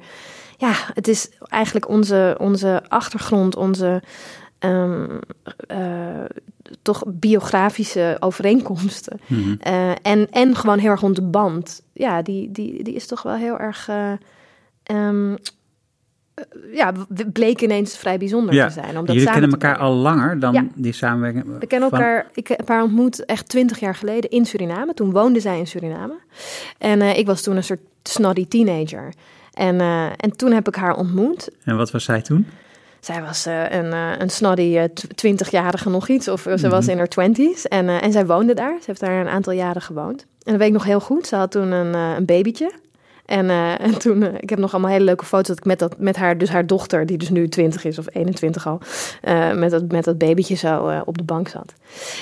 [0.58, 4.02] ja, het is eigenlijk onze, onze achtergrond, onze
[4.60, 5.18] ehm,
[5.68, 6.24] eh,
[6.82, 9.20] toch biografische overeenkomsten.
[9.28, 9.56] Mhm.
[9.60, 11.82] Eh, en, en gewoon heel erg onze band.
[11.94, 13.88] Ja, die, die, die is toch wel heel erg.
[13.88, 14.12] eh,
[14.84, 15.34] ehm,
[16.34, 16.92] eh, ja,
[17.34, 18.68] bleek ineens vrij bijzonder Ja.
[18.68, 18.98] te zijn.
[18.98, 20.66] Omdat Jullie kennen elkaar al langer dan Ja.
[20.76, 21.60] die samenwerking.
[21.60, 24.94] We kennen van- elkaar, ik heb haar ontmoet echt twintig jaar geleden in Suriname.
[24.94, 26.14] Toen woonde zij in Suriname.
[26.78, 29.14] En ik was toen een soort snotty teenager.
[29.54, 31.50] En, uh, en toen heb ik haar ontmoet.
[31.64, 32.48] En wat was zij toen?
[33.06, 37.08] Zij was uh, een, uh, een snoddy twintigjarige nog iets, of ze was in haar
[37.08, 37.68] twenties.
[37.68, 38.78] En, en zij woonde daar.
[38.80, 40.22] Ze heeft daar een aantal jaren gewoond.
[40.22, 41.28] En dat weet ik nog heel goed.
[41.28, 42.72] Ze had toen een, een babytje.
[43.26, 45.80] En, uh, en toen, uh, ik heb nog allemaal hele leuke foto's dat ik met,
[45.80, 48.80] dat, met haar, dus haar dochter, die dus nu 20 is of 21 al,
[49.24, 51.74] uh, met, dat, met dat babytje zo op de bank zat.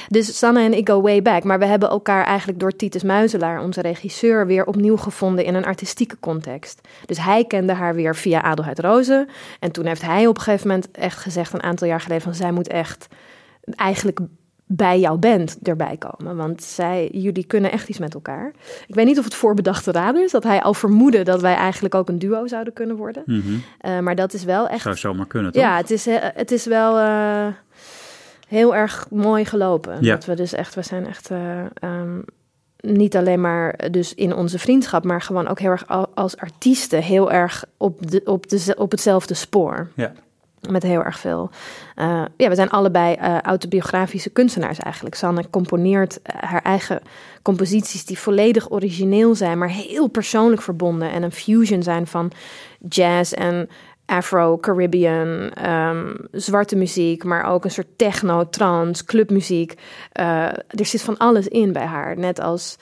[0.08, 1.44] Dus Sanne en ik go way back.
[1.44, 5.66] Maar we hebben elkaar eigenlijk door Titus Muizelaar, onze regisseur, weer opnieuw gevonden in een
[5.66, 6.82] artistieke context.
[7.06, 9.28] Dus hij kende haar weer via Adelheid Rozen.
[9.60, 12.36] En toen heeft hij op een gegeven moment echt gezegd, een aantal jaar geleden, van
[12.36, 13.08] zij moet echt
[13.76, 14.20] eigenlijk
[14.76, 16.36] bij jouw band erbij komen.
[16.36, 18.52] Want zij, jullie kunnen echt iets met elkaar.
[18.88, 21.96] Ik weet niet of het voorbedachte raad is, dat hij al vermoedde dat wij eigenlijk
[21.96, 23.24] ook een duo zouden kunnen worden.
[23.26, 23.64] Mm -hmm.
[23.82, 24.82] uh, maar dat is wel echt.
[24.82, 25.62] Zou zomaar kunnen, toch?
[25.62, 27.48] Ja, het is, het is wel uh,
[28.48, 29.98] heel erg mooi gelopen.
[30.02, 30.14] Ja.
[30.14, 31.30] Dat we dus echt, we zijn echt.
[31.32, 31.40] Uh,
[31.82, 32.24] um,
[32.78, 37.32] niet alleen maar dus in onze vriendschap, maar gewoon ook heel erg als artiesten heel
[37.32, 39.90] erg op, de, op, de, op hetzelfde spoor.
[39.96, 40.14] Ja.
[40.70, 41.50] Met heel erg veel.
[41.96, 45.16] Uh, ja, we zijn allebei uh, autobiografische kunstenaars eigenlijk.
[45.16, 47.02] Sanne componeert uh, haar eigen
[47.42, 51.12] composities die volledig origineel zijn, maar heel persoonlijk verbonden.
[51.12, 52.32] En een fusion zijn van
[52.90, 53.70] jazz en
[54.06, 59.74] Afro-Caribbean, um, zwarte muziek, maar ook een soort techno, trance, clubmuziek.
[60.12, 62.18] er zit van alles in bij haar.
[62.18, 62.78] Net als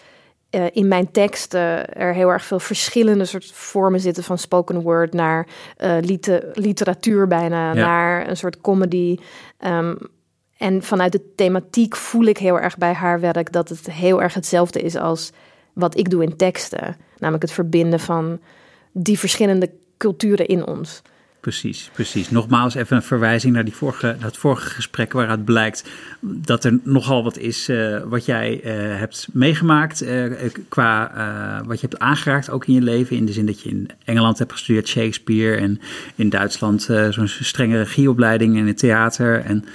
[0.52, 5.14] uh, in mijn teksten er heel erg veel verschillende soort vormen zitten, van spoken word
[5.14, 7.86] naar uh, liter literatuur bijna, Ja.
[7.86, 9.18] naar een soort comedy.
[9.66, 9.98] Um,
[10.58, 14.34] en vanuit de thematiek voel ik heel erg bij haar werk dat het heel erg
[14.34, 15.32] hetzelfde is als
[15.74, 16.98] wat ik doe in teksten.
[17.18, 18.40] Namelijk het verbinden van
[18.92, 21.02] die verschillende culturen in ons.
[21.42, 22.30] Precies, precies.
[22.30, 27.24] Nogmaals even een verwijzing naar die vorige, dat vorige gesprek waaruit blijkt dat er nogal
[27.24, 30.34] wat is uh, wat jij uh, hebt meegemaakt uh,
[30.70, 31.12] qua
[31.66, 33.16] wat je hebt aangeraakt ook in je leven.
[33.16, 35.80] In de zin dat je in Engeland hebt gestudeerd Shakespeare en
[36.16, 39.66] in Duitsland zo'n strenge regieopleiding in het theater en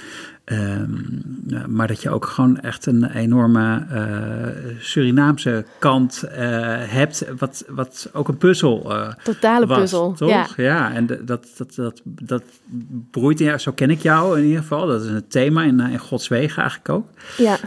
[0.51, 1.23] Um,
[1.67, 6.31] maar dat je ook gewoon echt een enorme uh, Surinaamse kant uh,
[6.79, 10.29] hebt, wat, wat ook een puzzel uh, Totale was, puzzel, toch?
[10.29, 10.47] ja.
[10.57, 11.25] ja en dat,
[11.57, 12.43] dat, dat, dat
[13.11, 14.87] broeit in jou, zo ken ik jou in ieder geval.
[14.87, 17.05] Dat is een thema in, in Gods wegen eigenlijk ook.
[17.37, 17.57] Ja.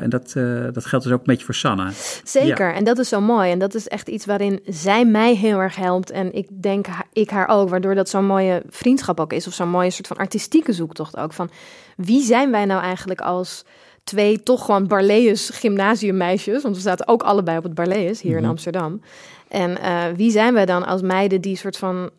[0.00, 0.32] en dat,
[0.72, 1.90] dat geldt dus ook een beetje voor Sanne.
[2.24, 2.74] Zeker, Ja.
[2.74, 3.50] en dat is zo mooi.
[3.50, 6.10] En dat is echt iets waarin zij mij heel erg helpt.
[6.10, 9.46] En ik denk ik haar ook, waardoor dat zo'n mooie vriendschap ook is.
[9.46, 11.32] Of zo'n mooie soort van artistieke zoektocht ook.
[11.32, 11.50] Van
[11.98, 13.64] wie zijn wij nou eigenlijk als
[14.04, 16.62] twee toch gewoon Barlees gymnasiummeisjes?
[16.62, 19.00] Want we zaten ook allebei op het Barlees hier in Amsterdam.
[19.48, 22.10] En uh, wie zijn wij dan als meiden die soort van,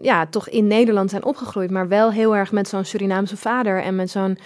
[0.00, 3.96] ja, toch in Nederland zijn opgegroeid, maar wel heel erg met zo'n Surinaamse vader en
[3.96, 4.38] met zo'n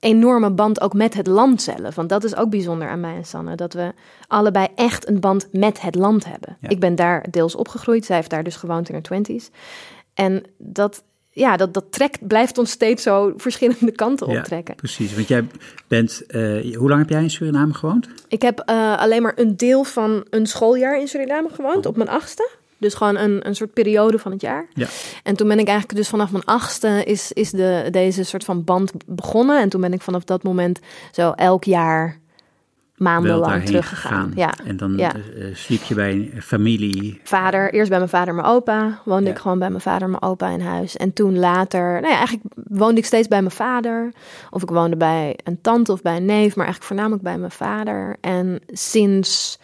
[0.00, 1.94] enorme band ook met het land zelf.
[1.94, 3.92] Want dat is ook bijzonder aan mij en Sanne, dat we
[4.26, 6.56] allebei echt een band met het land hebben.
[6.60, 6.68] Ja.
[6.68, 9.50] Ik ben daar deels opgegroeid, zij heeft daar dus gewoond in haar twenties.
[10.14, 11.02] En dat,
[11.34, 14.74] ja, dat, dat trekt, blijft ons steeds zo verschillende kanten Ja, optrekken.
[14.74, 15.14] precies.
[15.14, 15.46] Want jij
[15.88, 18.08] bent, eh, hoe lang heb jij in Suriname gewoond?
[18.28, 22.08] Ik heb uh, alleen maar een deel van een schooljaar in Suriname gewoond, op mijn
[22.08, 22.48] achtste.
[22.78, 24.66] Dus gewoon een, een soort periode van het jaar.
[24.74, 24.86] Ja.
[25.22, 28.64] En toen ben ik eigenlijk dus vanaf mijn achtste is, is de, deze soort van
[28.64, 29.60] band begonnen.
[29.60, 30.80] En toen ben ik vanaf dat moment
[31.12, 32.18] zo elk jaar
[32.96, 34.32] maandenlang teruggegaan.
[34.34, 34.52] Ja.
[34.64, 35.12] En dan Ja.
[35.14, 37.20] eh, sliep je bij een familie.
[37.24, 38.98] Vader, eerst bij mijn vader en mijn opa.
[39.04, 39.30] Woonde Ja.
[39.30, 40.96] ik gewoon bij mijn vader en mijn opa in huis.
[40.96, 44.12] En toen later, nou ja, eigenlijk woonde ik steeds bij mijn vader.
[44.50, 47.50] Of ik woonde bij een tante of bij een neef, maar eigenlijk voornamelijk bij mijn
[47.50, 48.16] vader.
[48.20, 49.58] En sinds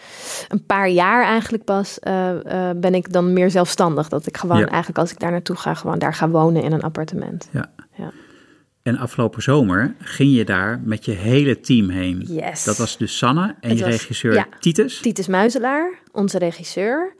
[0.49, 4.09] een paar jaar eigenlijk pas eh, eh, ben ik dan meer zelfstandig.
[4.09, 4.67] Dat ik gewoon Ja.
[4.67, 7.49] eigenlijk als ik daar naartoe ga, gewoon daar ga wonen in een appartement.
[7.51, 7.71] Ja.
[7.95, 8.11] Ja.
[8.91, 12.25] En afgelopen zomer ging je daar met je hele team heen.
[12.29, 12.65] Yes.
[12.65, 14.47] Dat was dus Sanne en Het je was- regisseur ja.
[14.61, 15.01] Titus.
[15.01, 17.15] Titus Muizelaar, onze regisseur.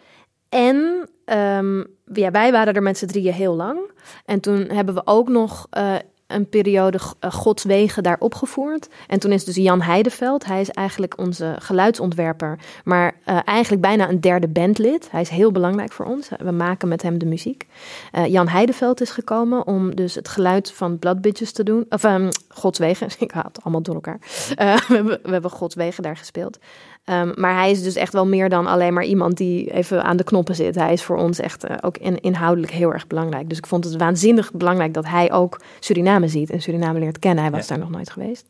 [0.49, 1.79] En ehm,
[2.13, 3.79] ja, wij waren er met z'n drieën heel lang.
[4.25, 5.95] En toen hebben we ook nog eh,
[6.35, 8.89] een periode uh, Gods Wegen daar opgevoerd.
[9.07, 14.09] En toen is dus Jan Heideveld, hij is eigenlijk onze geluidsontwerper, maar uh, eigenlijk bijna
[14.09, 15.11] een derde bandlid.
[15.11, 16.29] Hij is heel belangrijk voor ons.
[16.39, 17.67] We maken met hem de muziek.
[18.13, 21.87] Uh, Jan Heideveld is gekomen om dus het geluid van Blood Bitches te doen.
[21.89, 24.19] Of um, Gods Wegen, ik haal het allemaal door elkaar.
[24.57, 26.59] We, hebben, we hebben Gods Wegen daar gespeeld.
[27.05, 30.17] Um, maar hij is dus echt wel meer dan alleen maar iemand die even aan
[30.17, 30.75] de knoppen zit.
[30.75, 33.49] Hij is voor ons echt uh, ook in, inhoudelijk heel erg belangrijk.
[33.49, 37.43] Dus ik vond het waanzinnig belangrijk dat hij ook Suriname ziet en Suriname leert kennen.
[37.43, 37.69] Hij was ja.
[37.69, 38.47] daar nog nooit geweest.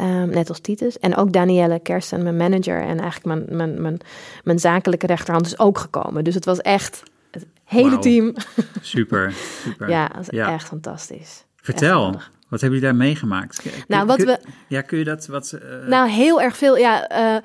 [0.00, 0.98] Um, net als Titus.
[0.98, 4.00] En ook Danielle Kersten, mijn manager en eigenlijk mijn, mijn, mijn,
[4.44, 6.24] mijn zakelijke rechterhand is ook gekomen.
[6.24, 8.34] Dus het was echt het hele team.
[8.80, 9.32] Super,
[9.64, 9.88] super.
[9.88, 10.52] ja, dat ja.
[10.52, 11.44] echt fantastisch.
[11.56, 12.14] Vertel.
[12.14, 13.62] Echt wat hebben jullie daar meegemaakt?
[13.88, 14.38] Nou, wat kun, we.
[14.68, 15.58] Ja, kun je dat wat.
[15.62, 15.86] Uh...
[15.86, 16.76] Nou, heel erg veel.
[16.76, 17.42] Ja, uh,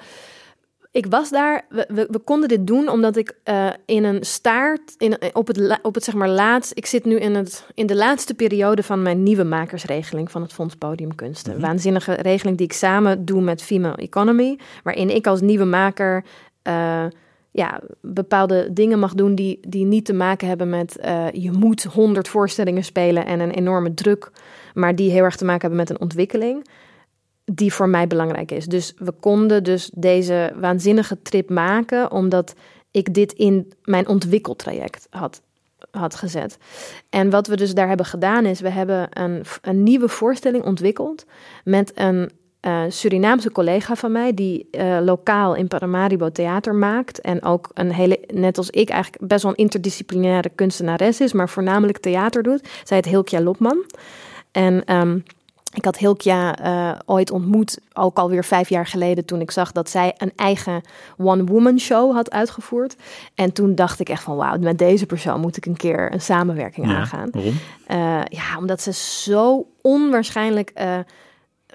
[0.91, 4.96] Ik was daar, we, we, we konden dit doen omdat ik uh, in een staart,
[4.98, 7.96] in, op het, op het zeg maar laatst, ik zit nu in, het, in de
[7.96, 11.54] laatste periode van mijn nieuwe makersregeling van het Fonds Podiumkunsten.
[11.54, 11.67] Mm -hmm.
[11.67, 16.24] Waanzinnige regeling die ik samen doe met Female Economy, waarin ik als nieuwe maker
[17.58, 21.84] ja, bepaalde dingen mag doen die, die niet te maken hebben met uh, je moet
[21.84, 24.32] honderd voorstellingen spelen en een enorme druk,
[24.74, 26.67] maar die heel erg te maken hebben met een ontwikkeling
[27.46, 28.65] die voor mij belangrijk is.
[28.65, 32.54] Dus we konden dus deze waanzinnige trip maken omdat
[32.91, 35.41] ik dit in mijn ontwikkeltraject had,
[35.91, 36.58] had gezet.
[37.10, 41.26] En wat we dus daar hebben gedaan is, we hebben een, een nieuwe voorstelling ontwikkeld
[41.63, 47.43] met een uh, Surinaamse collega van mij die uh, lokaal in Paramaribo theater maakt en
[47.43, 51.98] ook een hele, net als ik eigenlijk best wel een interdisciplinaire kunstenares is, maar voornamelijk
[51.98, 52.67] theater doet.
[52.84, 53.86] Zij heet Hilkja Lopman.
[54.52, 55.24] En um,
[55.74, 59.89] ik had Hilkja uh, ooit ontmoet, ook alweer vijf jaar geleden, toen ik zag dat
[59.89, 60.82] zij een eigen
[61.17, 62.96] one-woman show had uitgevoerd.
[63.36, 66.22] En toen dacht ik echt van, wauw, met deze persoon moet ik een keer een
[66.22, 67.30] samenwerking ja, aangaan.
[67.32, 67.56] Waarom?
[68.30, 70.72] Ja, omdat ze zo onwaarschijnlijk,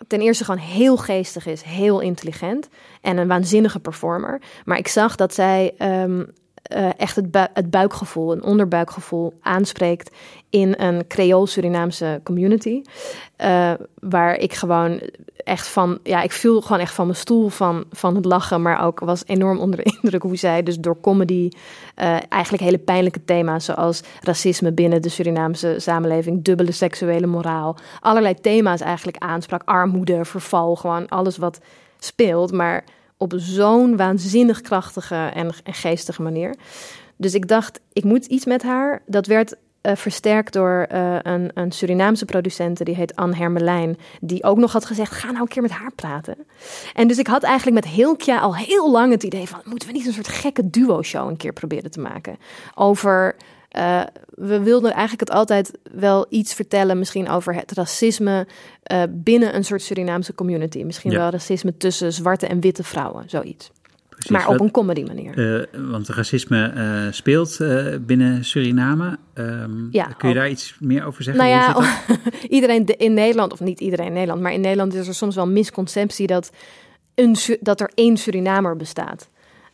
[0.07, 2.69] ten eerste gewoon heel geestig is, heel intelligent
[3.01, 4.41] en een waanzinnige performer.
[4.65, 6.31] Maar ik zag dat zij um,
[6.77, 10.11] uh, echt het, het, buikgevoel, een onderbuikgevoel aanspreekt
[10.51, 12.83] in een Creool-Surinaamse community.
[13.39, 15.01] Uh, waar ik gewoon
[15.37, 18.85] echt van, ja, ik viel gewoon echt van mijn stoel van, van het lachen, maar
[18.85, 21.49] ook was enorm onder de indruk hoe zij dus door comedy
[21.97, 28.35] uh, eigenlijk hele pijnlijke thema's zoals racisme binnen de Surinaamse samenleving, dubbele seksuele moraal, allerlei
[28.35, 31.61] thema's eigenlijk aansprak, armoede, verval, gewoon alles wat
[31.99, 32.85] speelt, maar
[33.23, 36.55] op zo'n waanzinnig krachtige en, geestige manier.
[37.17, 39.03] Dus ik dacht, ik moet iets met haar.
[39.07, 44.45] Dat werd uh, versterkt door uh, een, een, Surinaamse producent, die heet Anne Hermelijn, die
[44.45, 46.37] ook nog had gezegd, ga nou een keer met haar praten.
[46.95, 49.95] En dus ik had eigenlijk met Hilkja al heel lang het idee van, moeten we
[49.95, 52.37] niet een soort gekke duo-show een keer proberen te maken?
[52.75, 53.37] Over
[53.77, 58.47] uh, we wilden eigenlijk het altijd wel iets vertellen, misschien over het racisme
[58.93, 60.83] uh, binnen een soort Surinaamse community.
[60.83, 61.19] Misschien ja.
[61.19, 63.71] wel racisme tussen zwarte en witte vrouwen, zoiets.
[64.09, 65.39] Precies, maar op wat, een comedy manier.
[65.39, 67.59] Uh, want racisme speelt
[68.01, 69.19] binnen Suriname.
[69.35, 70.41] Um, ja, kun je ook.
[70.41, 71.45] daar iets meer over zeggen?
[71.45, 71.95] Nou ja,
[72.57, 75.45] iedereen in Nederland, of niet iedereen in Nederland, maar in Nederland is er soms wel
[75.45, 76.51] een misconceptie dat,
[77.15, 79.29] een, dat er één Surinamer bestaat.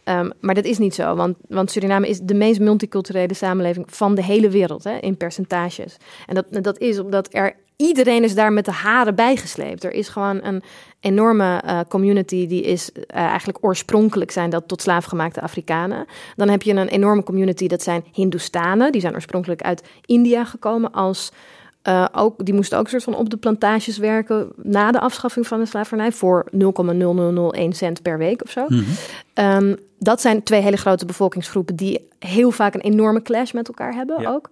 [0.08, 4.14] Um, maar dat is niet zo, want, want, Suriname is de meest multiculturele samenleving van
[4.14, 5.96] de hele wereld hè, in percentages.
[6.26, 9.84] En dat, dat is omdat er iedereen is daar met de haren bijgesleept.
[9.84, 10.62] Er is gewoon een
[11.00, 16.06] enorme uh, community die is uh, eigenlijk oorspronkelijk zijn dat tot slaafgemaakte Afrikanen.
[16.36, 20.92] Dan heb je een enorme community dat zijn Hindoestanen, die zijn oorspronkelijk uit India gekomen
[20.92, 21.32] als
[21.88, 25.46] uh, ook, die moesten ook een soort van op de plantages werken na de afschaffing
[25.46, 28.64] van de slavernij voor 0,0001 cent per week of zo.
[28.68, 28.84] Mm
[29.34, 29.44] -hmm.
[29.44, 33.94] um, dat zijn twee hele grote bevolkingsgroepen die heel vaak een enorme clash met elkaar
[33.94, 34.30] hebben ja.
[34.30, 34.50] ook.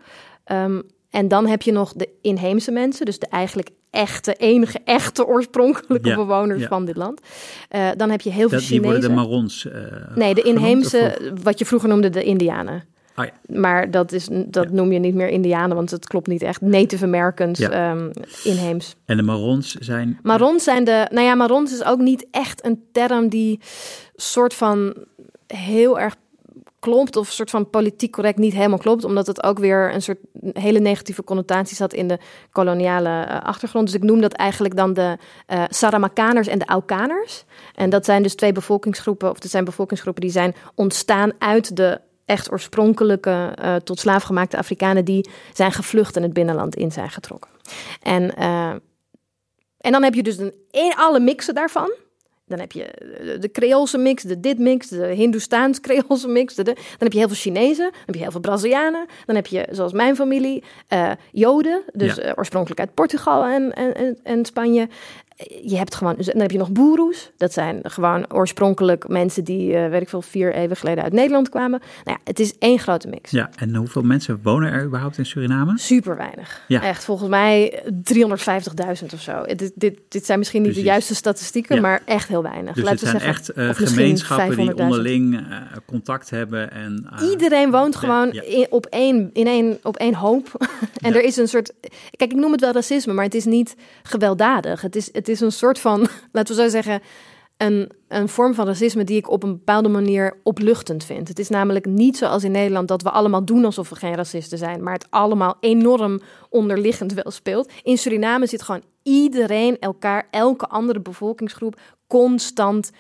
[0.53, 5.27] Um, en dan heb je nog de inheemse mensen, dus de eigenlijk echte, enige echte
[5.27, 6.69] oorspronkelijke ja, bewoners ja.
[6.69, 7.21] van dit land.
[7.71, 8.83] Uh, dan heb je heel veel dat, Chinezen.
[8.83, 9.65] Die worden de Marons.
[9.65, 9.73] Uh,
[10.15, 12.85] nee, de inheemse, wat je vroeger noemde de Indianen.
[13.17, 13.55] Oh ja.
[13.59, 14.75] Maar dat, is, dat ja.
[14.75, 16.61] noem je niet meer Indianen, want het klopt niet echt.
[16.61, 17.91] Native Americans, ja.
[17.91, 18.11] um,
[18.45, 18.97] inheems.
[19.05, 20.19] En de Marons zijn?
[20.23, 21.07] Marons zijn de...
[21.11, 23.61] Nou ja, Marons is ook niet echt een term die
[24.15, 24.95] soort van
[25.47, 26.15] heel erg
[26.79, 30.19] klopt of soort van politiek correct niet helemaal klopt, omdat het ook weer een soort
[30.53, 32.19] hele negatieve connotaties had in de
[32.53, 33.87] koloniale uh, achtergrond.
[33.87, 35.17] Dus ik noem dat eigenlijk dan de
[35.49, 37.45] uh, Saramakaners en de Aukaners.
[37.75, 42.01] En dat zijn dus twee bevolkingsgroepen, of dat zijn bevolkingsgroepen die zijn ontstaan uit de
[42.27, 47.51] echt oorspronkelijke uh, tot slaafgemaakte Afrikanen die zijn gevlucht en het binnenland in zijn getrokken.
[48.03, 48.71] En, uh,
[49.79, 50.55] en dan heb je dus een,
[50.97, 51.93] alle mixen daarvan.
[52.49, 52.85] Dan heb je
[53.41, 56.55] de Creoolse mix, de dit mix, de Hindoestaans Creoolse mix.
[56.55, 59.07] De, de, dan heb je heel veel Chinezen, dan heb je heel veel Brazilianen.
[59.25, 61.83] Dan heb je, zoals mijn familie, uh, Joden.
[61.93, 62.33] Dus ja.
[62.37, 64.89] oorspronkelijk uit Portugal en, en, en Spanje
[65.63, 67.31] je hebt gewoon, dan heb je nog boeroes.
[67.37, 71.49] Dat zijn gewoon oorspronkelijk mensen die, uh, weet ik veel, vier eeuwen geleden uit Nederland
[71.49, 71.81] kwamen.
[72.05, 73.31] Nou ja, het is één grote mix.
[73.31, 75.79] Ja, en hoeveel mensen wonen er überhaupt in Suriname?
[75.79, 76.65] Super weinig.
[76.69, 76.83] Ja.
[76.83, 79.45] Echt, volgens mij 350.000 of zo.
[79.45, 80.87] Dit, dit, dit zijn misschien niet Precies.
[80.87, 81.81] de juiste statistieken, ja.
[81.81, 82.75] maar echt heel weinig.
[82.75, 86.71] Dus Laten het zijn zeggen, echt uh, gemeenschappen die onderling uh, contact hebben.
[86.73, 90.67] En, Iedereen woont gewoon in, op, één, in één, op één hoop.
[91.07, 91.73] en er is een soort,
[92.11, 94.81] kijk, ik noem het wel racisme, maar het is niet gewelddadig.
[94.81, 96.01] Het is, het is een soort van,
[96.33, 97.01] laten we zo zeggen,
[97.57, 101.29] een, een vorm van racisme die ik op een bepaalde manier opluchtend vind.
[101.29, 104.59] Het is namelijk niet zoals in Nederland dat we allemaal doen alsof we geen racisten
[104.59, 107.73] zijn, maar het allemaal enorm onderliggend wel speelt.
[107.83, 112.91] In Suriname zit gewoon iedereen elkaar, elke andere bevolkingsgroep, constant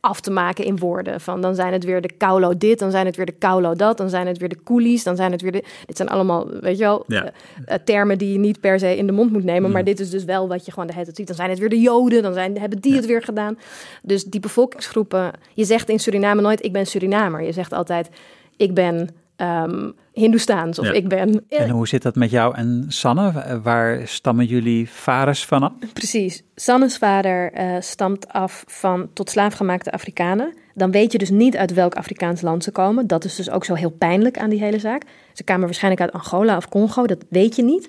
[0.00, 1.20] af te maken in woorden.
[1.20, 3.96] Van dan zijn het weer de kaulo dit, dan zijn het weer de kaulo dat,
[3.96, 5.64] dan zijn het weer de koelies, dan zijn het weer de.
[5.86, 7.24] Dit zijn allemaal, weet je wel, Ja.
[7.24, 7.30] eh,
[7.74, 9.70] eh, termen die je niet per se in de mond moet nemen.
[9.70, 11.26] Maar dit is dus wel wat je gewoon de hele tijd ziet.
[11.26, 13.58] Dan zijn het weer de Joden, dan zijn, hebben die het weer gedaan.
[14.02, 15.32] Dus die bevolkingsgroepen.
[15.54, 17.42] Je zegt in Suriname nooit: ik ben Surinamer.
[17.42, 18.08] Je zegt altijd:
[18.56, 20.92] ik ben ehm Hindoestaans of Ja.
[20.92, 21.44] ik ben.
[21.48, 23.32] En hoe zit dat met jou en Sanne?
[23.32, 25.72] Wa- Waar stammen jullie vaders vanaf?
[25.92, 26.42] Precies.
[26.54, 30.54] Sanne's vader eh, stamt af van tot slaafgemaakte Afrikanen.
[30.74, 33.06] Dan weet je dus niet uit welk Afrikaans land ze komen.
[33.06, 35.02] Dat is dus ook zo heel pijnlijk aan die hele zaak.
[35.32, 37.88] Ze kwamen waarschijnlijk uit Angola of Congo, dat weet je niet.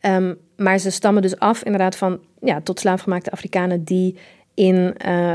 [0.00, 4.16] Ehm, maar ze stammen dus af inderdaad van ja, tot slaafgemaakte Afrikanen die
[4.54, 5.34] in eh,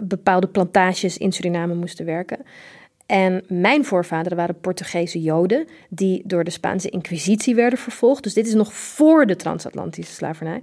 [0.00, 2.38] bepaalde plantages in Suriname moesten werken.
[3.12, 8.22] En mijn voorvaderen waren Portugese Joden die door de Spaanse Inquisitie werden vervolgd.
[8.22, 10.62] Dus dit is nog voor de transatlantische slavernij.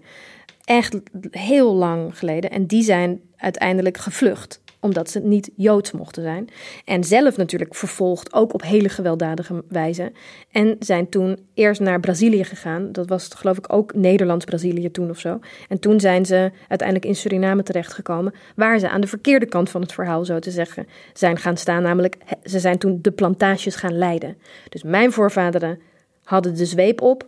[0.63, 0.95] Echt
[1.31, 2.51] heel lang geleden.
[2.51, 6.49] En die zijn uiteindelijk gevlucht omdat ze niet Joods mochten zijn.
[6.85, 10.11] En zelf natuurlijk vervolgd, ook op hele gewelddadige wijze.
[10.51, 12.91] En zijn toen eerst naar Brazilië gegaan.
[12.91, 15.39] Dat was geloof ik ook Nederlands-Brazilië toen of zo.
[15.67, 18.33] En toen zijn ze uiteindelijk in Suriname terechtgekomen.
[18.55, 21.83] Waar ze aan de verkeerde kant van het verhaal, zo te zeggen, zijn gaan staan.
[21.83, 24.37] Namelijk, ze zijn toen de plantages gaan leiden.
[24.69, 25.79] Dus mijn voorvaderen
[26.23, 27.27] hadden de zweep op.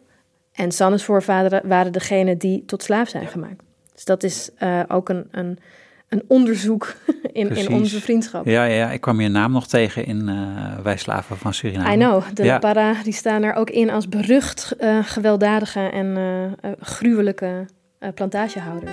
[0.52, 3.64] En Sanne's voorvaderen waren degene die tot slaaf zijn gemaakt.
[3.94, 5.60] Dus dat is eh, ook een, een,
[6.12, 6.94] een onderzoek
[7.32, 7.68] in, Precies.
[7.68, 8.46] in onze vriendschap.
[8.46, 11.94] Ja, ja, ja, ik kwam je naam nog tegen in eh Wij Slaven van Suriname.
[11.94, 12.60] I know, de Ja.
[12.60, 16.18] Para die staan er ook in als berucht eh, gewelddadige en
[16.62, 17.66] eh, gruwelijke
[18.00, 18.92] eh, plantagehouders.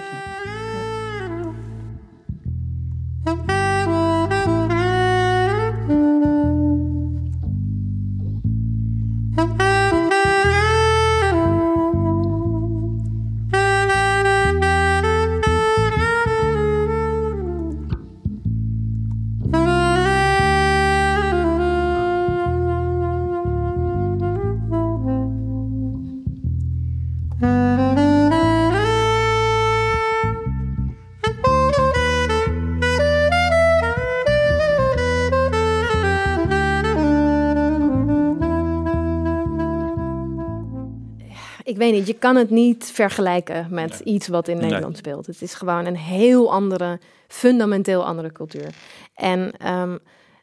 [41.79, 44.65] Weet niet, je kan het niet vergelijken met iets wat in Nee.
[44.67, 45.27] Nederland speelt.
[45.27, 48.75] Het is gewoon een heel andere, fundamenteel andere cultuur.
[49.15, 49.99] En ehm,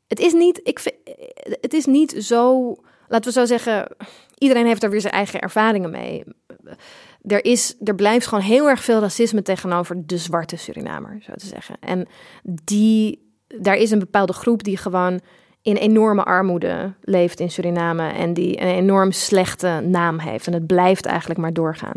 [0.07, 0.95] het is niet, ik vind,
[1.61, 2.75] het is niet zo,
[3.07, 3.87] laten we zo zeggen,
[4.37, 6.23] iedereen heeft er weer zijn eigen ervaringen mee.
[7.21, 11.45] Er, is, er blijft gewoon heel erg veel racisme tegenover de zwarte Surinamer, zo te
[11.45, 11.75] zeggen.
[11.79, 12.07] En
[12.43, 15.21] die, daar is een bepaalde groep die gewoon
[15.65, 20.47] in enorme armoede leeft in Suriname en die een enorm slechte naam heeft.
[20.47, 21.95] En het blijft eigenlijk maar doorgaan.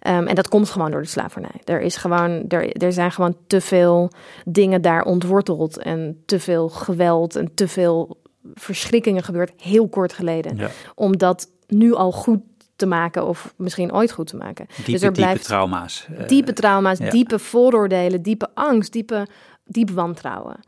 [0.00, 1.60] Ehm, en dat komt gewoon door de slavernij.
[1.64, 4.10] Er, is gewoon, er, er zijn gewoon te veel
[4.44, 8.20] dingen daar ontworteld en te veel geweld en te veel
[8.54, 10.56] verschrikkingen gebeurd heel kort geleden.
[10.56, 10.70] Ja.
[10.94, 12.40] Om dat nu al goed
[12.76, 14.66] te maken of misschien ooit goed te maken.
[14.66, 16.06] Diepe, dus er diepe blijft trauma's.
[16.16, 17.10] Eh, diepe trauma's, ja.
[17.10, 19.26] diepe vooroordelen, diepe angst, diepe,
[19.64, 20.60] diep wantrouwen.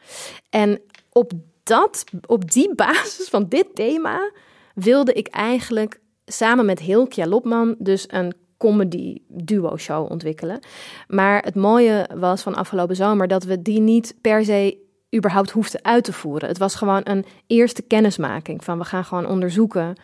[0.50, 0.80] En
[1.12, 1.32] op,
[1.68, 4.30] dat, op die basis van dit thema
[4.74, 10.60] wilde ik eigenlijk samen met Hilkja Lopman dus een comedy duo show ontwikkelen.
[11.08, 14.78] Maar het mooie was van afgelopen zomer dat we die niet per se
[15.16, 16.48] überhaupt hoefden uit te voeren.
[16.48, 19.96] Het was gewoon een eerste kennismaking van we gaan gewoon onderzoeken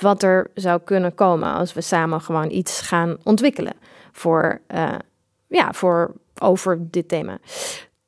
[0.00, 3.74] wat er zou kunnen komen als we samen gewoon iets gaan ontwikkelen
[4.12, 4.94] voor, eh,
[5.48, 7.38] ja, voor over dit thema.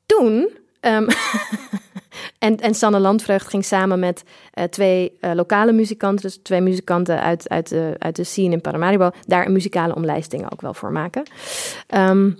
[0.05, 0.49] Toen,
[0.81, 1.07] ehm,
[2.45, 7.21] en, en Sanne Landvreugd ging samen met eh, twee eh, lokale muzikanten, dus twee muzikanten
[7.21, 10.91] uit, uit, de, uit de scene in Paramaribo, daar een muzikale omlijsting ook wel voor
[10.91, 11.23] maken.
[11.87, 12.31] Ehm,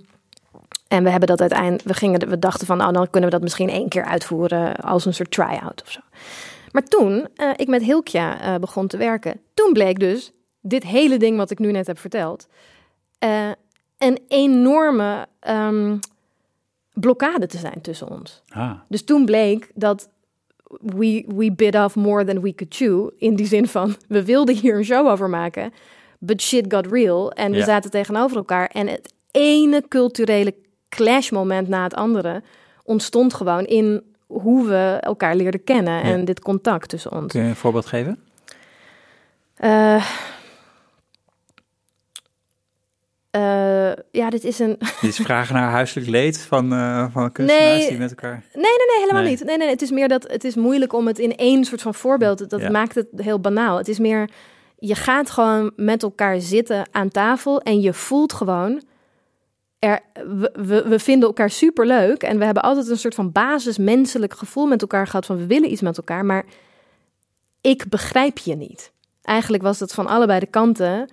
[0.88, 3.44] en we hebben dat uiteindelijk, we, gingen, we dachten van, nou dan kunnen we dat
[3.44, 6.00] misschien één keer uitvoeren als een soort try-out of zo.
[6.72, 11.38] Maar toen eh, ik met Hilkja begon te werken, toen bleek dus dit hele ding
[11.38, 12.48] wat ik nu net heb verteld,
[13.98, 15.98] een enorme ehm,
[16.94, 18.42] blokkade te zijn tussen ons.
[18.50, 20.10] Ah, Dus toen bleek dat
[20.82, 23.10] we, we bit off more than we could chew.
[23.18, 25.74] In die zin van, we wilden hier een show over maken.
[26.20, 27.32] But shit got real.
[27.32, 27.66] En we Ja.
[27.66, 28.68] zaten tegenover elkaar.
[28.68, 30.54] En het ene culturele
[30.90, 32.44] clashmoment na het andere
[32.84, 36.02] ontstond gewoon in hoe we elkaar leerden kennen.
[36.02, 37.32] En dit contact tussen ons.
[37.32, 38.20] kun je een voorbeeld geven?
[39.56, 40.06] Eh,
[44.12, 44.76] ja, dit is een.
[44.80, 47.90] Dit is vragen naar huiselijk leed van, eh, van kunstenaars Nee.
[47.90, 48.44] die met elkaar...
[48.54, 49.32] Nee, nee, nee, helemaal Nee.
[49.32, 49.44] niet.
[49.44, 51.94] Nee, nee, het is meer dat het is moeilijk om het in één soort van
[51.94, 52.50] voorbeeld.
[52.50, 52.70] Dat Ja.
[52.70, 53.78] maakt het heel banaal.
[53.78, 54.30] Het is meer,
[54.78, 58.82] je gaat gewoon met elkaar zitten aan tafel en je voelt gewoon,
[59.80, 63.32] er, we, we, we vinden elkaar super leuk en we hebben altijd een soort van
[63.32, 66.46] basis menselijk gevoel met elkaar gehad van we willen iets met elkaar, maar
[67.62, 68.92] ik begrijp je niet.
[69.22, 71.12] Eigenlijk was het van allebei de kanten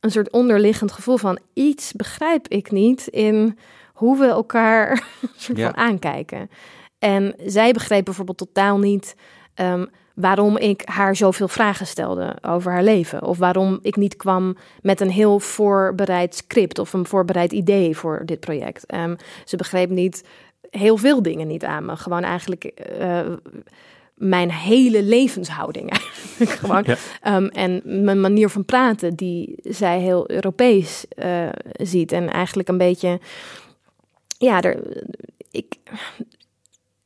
[0.00, 3.58] een soort onderliggend gevoel van iets begrijp ik niet in
[3.92, 5.02] hoe we elkaar
[5.36, 5.64] soort Ja.
[5.64, 6.50] van aankijken.
[6.98, 9.16] En zij begreep bijvoorbeeld totaal niet
[9.54, 13.22] ehm, waarom ik haar zoveel vragen stelde over haar leven.
[13.22, 18.22] Of waarom ik niet kwam met een heel voorbereid script of een voorbereid idee voor
[18.24, 18.86] dit project.
[18.86, 20.24] Ehm, ze begreep niet
[20.70, 21.96] heel veel dingen niet aan me.
[21.96, 23.20] Gewoon eigenlijk eh,
[24.18, 26.50] mijn hele levenshouding eigenlijk.
[26.50, 26.82] Gewoon.
[26.86, 26.96] Ja.
[27.22, 32.12] Ehm, en mijn manier van praten, die zij heel Europees eh, ziet.
[32.12, 33.20] En eigenlijk een beetje,
[34.38, 34.82] ja, er,
[35.50, 35.74] ik,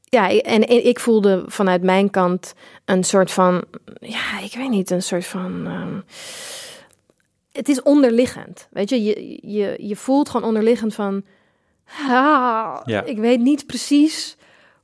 [0.04, 2.54] ja, en, en ik voelde vanuit mijn kant
[2.84, 3.64] een soort van,
[4.00, 5.66] ja, ik weet niet, een soort van.
[5.66, 6.00] ehm,
[7.52, 11.24] het is onderliggend, weet je, je, je, je voelt gewoon onderliggend van,
[12.08, 13.02] ah, Ja.
[13.04, 14.36] ik weet niet precies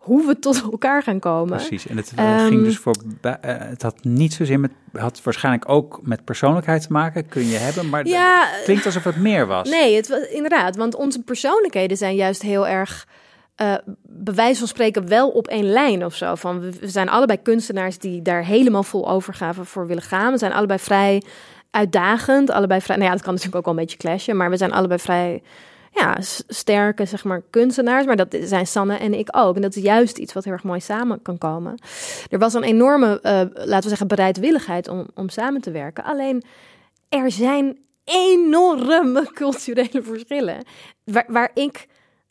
[0.09, 1.57] hoe we tot elkaar gaan komen.
[1.57, 1.87] Precies.
[1.87, 2.95] En het eh, ging Ehm, dus voor.
[3.41, 4.71] het had niet zozeer met.
[4.93, 7.29] had waarschijnlijk ook met persoonlijkheid te maken.
[7.29, 7.89] Kun je hebben.
[7.89, 9.69] Maar Ja, het klinkt alsof het meer was.
[9.71, 10.77] Nee, het, wa- inderdaad.
[10.77, 13.07] Want onze persoonlijkheden zijn juist heel erg,
[13.55, 16.35] eh bij wijze van spreken, wel op één lijn of zo.
[16.35, 20.33] Van, we, we zijn allebei kunstenaars die daar helemaal vol overgave voor willen gaan.
[20.33, 21.23] We zijn allebei vrij
[21.71, 22.51] uitdagend.
[22.51, 24.37] Allebei vrij, nou ja, dat kan natuurlijk ook wel een beetje clashen.
[24.37, 25.43] Maar we zijn allebei vrij
[25.99, 26.16] ja,
[26.49, 28.07] sterke, zeg maar, kunstenaars.
[28.07, 29.57] Maar dat zijn Sanne en ik ook.
[29.57, 31.78] En dat is juist iets wat heel erg mooi samen kan komen.
[32.30, 36.05] Er was een enorme, eh, laten we zeggen, bereidwilligheid om, om samen te werken.
[36.05, 36.42] Alleen,
[37.09, 40.64] er zijn enorme culturele verschillen.
[41.05, 41.86] Waar, waar ik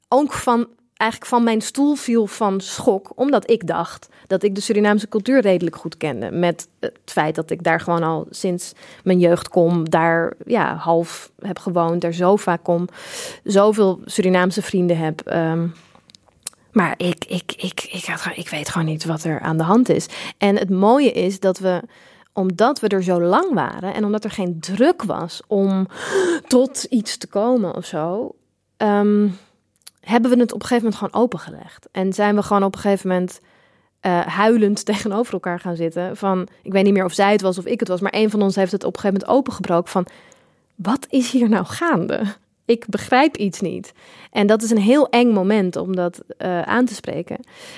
[0.07, 0.67] ook van,
[0.97, 3.11] eigenlijk van mijn stoel viel van schok.
[3.15, 6.31] Omdat ik dacht dat ik de Surinaamse cultuur redelijk goed kende.
[6.31, 8.73] Met het feit dat ik daar gewoon al sinds
[9.03, 9.89] mijn jeugd kom.
[9.89, 12.87] Daar ja, half heb gewoond, daar zo vaak kom.
[13.43, 15.21] Zoveel Surinaamse vrienden heb.
[15.21, 15.67] ehm,
[16.71, 20.07] maar ik, ik, ik, ik, ik weet gewoon niet wat er aan de hand is.
[20.37, 21.81] En het mooie is dat we,
[22.33, 25.87] omdat we er zo lang waren en omdat er geen druk was om
[26.47, 28.35] tot iets te komen of zo,
[28.77, 29.27] ehm,
[30.07, 31.87] hebben we het op een gegeven moment gewoon opengelegd.
[31.91, 33.39] En zijn we gewoon op een gegeven moment
[33.99, 36.17] eh, huilend tegenover elkaar gaan zitten.
[36.17, 38.29] Van, ik weet niet meer of zij het was of ik het was, maar een
[38.29, 40.07] van ons heeft het op een gegeven moment opengebroken van,
[40.75, 42.23] wat is hier nou gaande?
[42.65, 43.93] Ik begrijp iets niet.
[44.31, 47.37] En dat is een heel eng moment om dat eh, aan te spreken.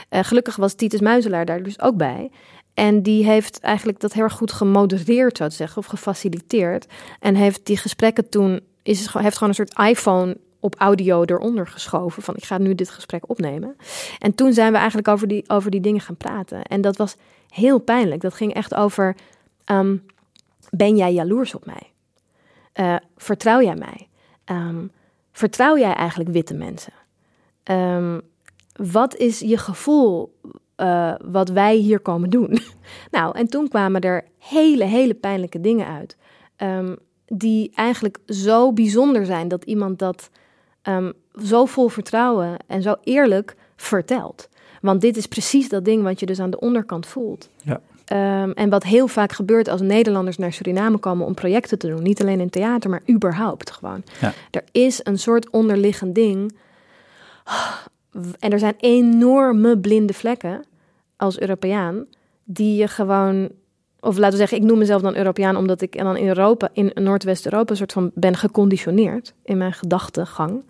[0.10, 2.32] Eh, gelukkig was Titus Muizelaar daar dus ook bij.
[2.74, 6.86] En die heeft eigenlijk dat heel erg goed gemodereerd, zou ik zeggen, of gefaciliteerd.
[7.20, 12.24] En heeft die gesprekken toen, is heeft gewoon een soort iPhone op audio eronder geschoven.
[12.24, 13.76] Van ik ga nu dit gesprek opnemen.
[14.20, 16.64] En toen zijn we eigenlijk over die, over die dingen gaan praten.
[16.64, 17.16] En dat was
[17.50, 18.22] heel pijnlijk.
[18.22, 19.16] Dat ging echt over,
[19.66, 19.98] ehm,
[20.70, 21.92] ben jij jaloers op mij?
[22.74, 24.08] Eh, vertrouw jij mij?
[24.46, 24.88] Ehm,
[25.32, 26.94] vertrouw jij eigenlijk witte mensen?
[27.64, 28.20] Ehm,
[28.76, 30.38] wat is je gevoel
[30.76, 32.60] eh, wat wij hier komen doen?
[33.12, 36.18] nou, en toen kwamen er hele, hele pijnlijke dingen uit.
[37.32, 40.30] die eigenlijk zo bijzonder zijn dat iemand dat
[40.90, 41.12] ehm,
[41.46, 44.50] zo vol vertrouwen en zo eerlijk vertelt.
[44.82, 47.50] Want dit is precies dat ding wat je dus aan de onderkant voelt.
[47.64, 47.82] Ja.
[48.06, 52.04] Ehm, en wat heel vaak gebeurt als Nederlanders naar Suriname komen om projecten te doen.
[52.04, 54.04] Niet alleen in theater, maar überhaupt gewoon.
[54.22, 54.34] Ja.
[54.52, 56.58] Er is een soort onderliggend ding.
[58.40, 60.64] En er zijn enorme blinde vlekken
[61.18, 62.06] als Europeaan.
[62.44, 63.50] Die je gewoon.
[64.00, 66.92] Of laten we zeggen, ik noem mezelf dan Europeaan omdat ik dan in Europa, in
[66.94, 70.64] Noordwest-Europa, een soort van ben geconditioneerd in mijn gedachtegang.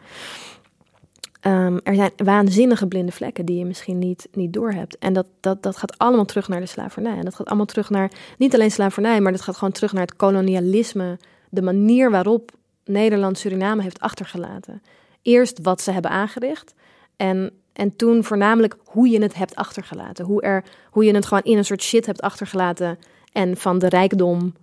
[1.40, 4.98] Ehm, er zijn waanzinnige blinde vlekken die je misschien niet, niet doorhebt.
[4.98, 7.18] En dat, dat, dat gaat allemaal terug naar de slavernij.
[7.18, 10.02] En dat gaat allemaal terug naar, niet alleen slavernij, maar dat gaat gewoon terug naar
[10.02, 11.18] het kolonialisme.
[11.50, 12.52] De manier waarop
[12.86, 14.82] Nederland Suriname heeft achtergelaten.
[15.22, 16.74] Eerst wat ze hebben aangericht.
[17.16, 20.26] En, en toen voornamelijk hoe je het hebt achtergelaten.
[20.26, 23.00] Hoe, er, hoe je het gewoon in een soort shit hebt achtergelaten.
[23.32, 24.54] En van de rijkdom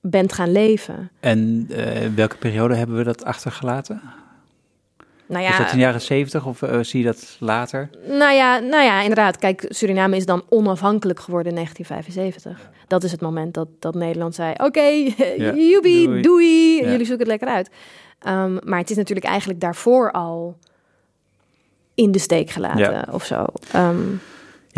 [0.00, 1.10] bent gaan leven.
[1.20, 4.00] En eh, in welke periode hebben we dat achtergelaten?
[5.26, 7.90] Nou Is dat ja, in de jaren zeventig of eh, zie je dat later?
[8.06, 9.36] Nou ja, nou ja, inderdaad.
[9.38, 12.70] Kijk, Suriname is dan onafhankelijk geworden in 1975.
[12.86, 14.52] Dat is het moment dat, dat Nederland zei...
[14.56, 14.80] Oké,
[15.72, 16.22] joepie, doei.
[16.22, 16.90] doei, Ja.
[16.90, 17.70] jullie zoeken het lekker uit.
[18.18, 20.56] Ehm, maar het is natuurlijk eigenlijk daarvoor al
[21.94, 23.04] in de steek gelaten Ja.
[23.10, 23.44] of zo.
[23.72, 24.00] Ehm,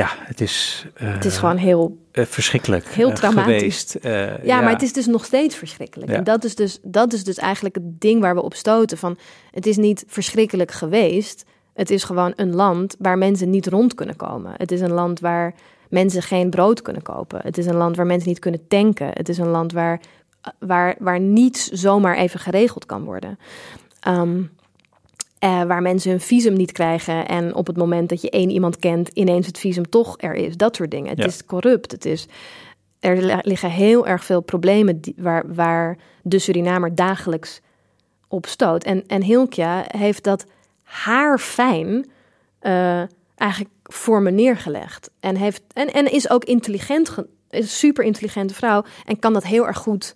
[0.00, 1.98] Ja, het is, eh, het is gewoon heel...
[2.12, 3.98] eh, verschrikkelijk heel eh, traumatisch.
[3.98, 6.10] Eh, Ja, maar het is dus nog steeds verschrikkelijk.
[6.10, 6.16] Ja.
[6.16, 8.98] En dat is, dus, dat is dus eigenlijk het ding waar we op stoten.
[8.98, 9.18] Van,
[9.50, 11.44] het is niet verschrikkelijk geweest.
[11.74, 14.52] Het is gewoon een land waar mensen niet rond kunnen komen.
[14.56, 15.54] Het is een land waar
[15.88, 17.40] mensen geen brood kunnen kopen.
[17.42, 19.10] Het is een land waar mensen niet kunnen tanken.
[19.12, 20.00] Het is een land waar,
[20.58, 23.38] waar, waar niets zomaar even geregeld kan worden.
[24.00, 24.42] Ehm,
[25.40, 28.76] eh, waar mensen hun visum niet krijgen en op het moment dat je één iemand
[28.78, 30.56] kent, ineens het visum toch er is.
[30.56, 31.08] Dat soort dingen.
[31.08, 31.26] Het Ja.
[31.26, 31.92] is corrupt.
[31.92, 32.26] Het is,
[33.00, 37.60] er li- liggen heel erg veel problemen die, waar, waar de Surinamer dagelijks
[38.28, 38.84] op stoot.
[38.84, 40.44] En, en Hilkja heeft dat
[40.82, 42.10] haarfijn
[42.58, 43.02] eh
[43.36, 45.10] eigenlijk voor me neergelegd.
[45.20, 49.32] En, heeft, en, en is ook intelligent, ge- is een super intelligente vrouw en kan
[49.32, 50.14] dat heel erg goed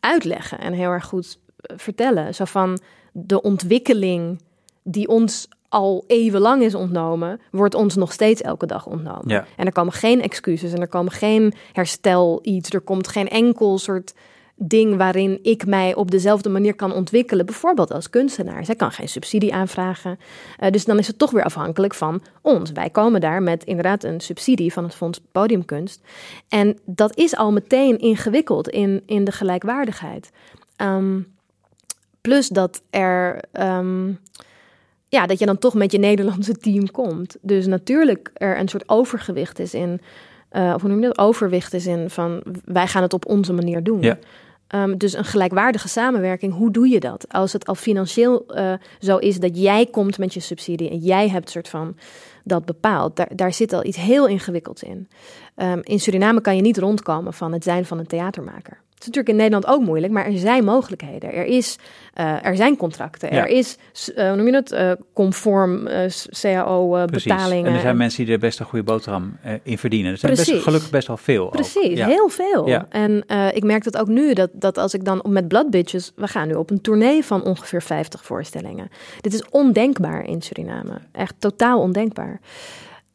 [0.00, 2.34] uitleggen en heel erg goed eh, vertellen.
[2.34, 2.78] Zo van
[3.16, 4.40] de ontwikkeling
[4.82, 9.28] die ons al eeuwenlang is ontnomen, wordt ons nog steeds elke dag ontnomen.
[9.28, 9.46] Ja.
[9.56, 12.70] En er komen geen excuses en er komen geen herstel iets.
[12.70, 14.14] Er komt geen enkel soort
[14.56, 17.46] ding waarin ik mij op dezelfde manier kan ontwikkelen.
[17.46, 18.64] Bijvoorbeeld als kunstenaar.
[18.64, 20.18] Zij kan geen subsidie aanvragen.
[20.58, 22.72] Eh, dus dan is het toch weer afhankelijk van ons.
[22.72, 26.00] Wij komen daar met inderdaad een subsidie van het Fonds Podiumkunst.
[26.48, 30.30] En dat is al meteen ingewikkeld in, in de gelijkwaardigheid.
[30.76, 31.20] Ehm,
[32.28, 33.40] plus dat er.
[33.52, 34.12] ehm,
[35.08, 37.36] ja, dat je dan toch met je Nederlandse team komt.
[37.40, 40.00] Dus natuurlijk er een soort overgewicht is in.
[40.48, 41.18] eh, of hoe noem je dat?
[41.18, 44.00] Overwicht is in van wij gaan het op onze manier doen.
[44.00, 44.18] Ja.
[44.66, 47.24] Ehm, dus een gelijkwaardige samenwerking, hoe doe je dat?
[47.28, 51.28] Als het al financieel eh, zo is dat jij komt met je subsidie en jij
[51.28, 51.96] hebt soort van
[52.44, 55.08] dat bepaald, daar, daar zit al iets heel ingewikkelds in.
[55.54, 58.82] Ehm, in Suriname kan je niet rondkomen van het zijn van een theatermaker.
[59.04, 61.32] Het is natuurlijk in Nederland ook moeilijk, maar er zijn mogelijkheden.
[61.32, 61.76] Er, is,
[62.14, 63.34] eh, er zijn contracten.
[63.34, 63.38] Ja.
[63.38, 63.76] Er is,
[64.14, 65.88] eh, hoe noem je het, eh, conform.
[66.40, 67.66] CAO-betalingen.
[67.66, 70.12] En er zijn mensen die er best een goede boterham in verdienen.
[70.12, 70.62] Er zijn best, Precies.
[70.64, 71.48] gelukkig best wel veel.
[71.48, 72.06] Precies, Ja.
[72.06, 72.68] heel veel.
[72.68, 72.86] Ja.
[72.88, 73.24] En
[73.54, 76.12] ik merk dat ook nu, dat, dat als ik dan met Blood Bitches...
[76.16, 78.88] We gaan nu op een tournee van ongeveer 50 voorstellingen.
[79.20, 80.98] Dit is ondenkbaar in Suriname.
[81.12, 82.40] Echt totaal ondenkbaar.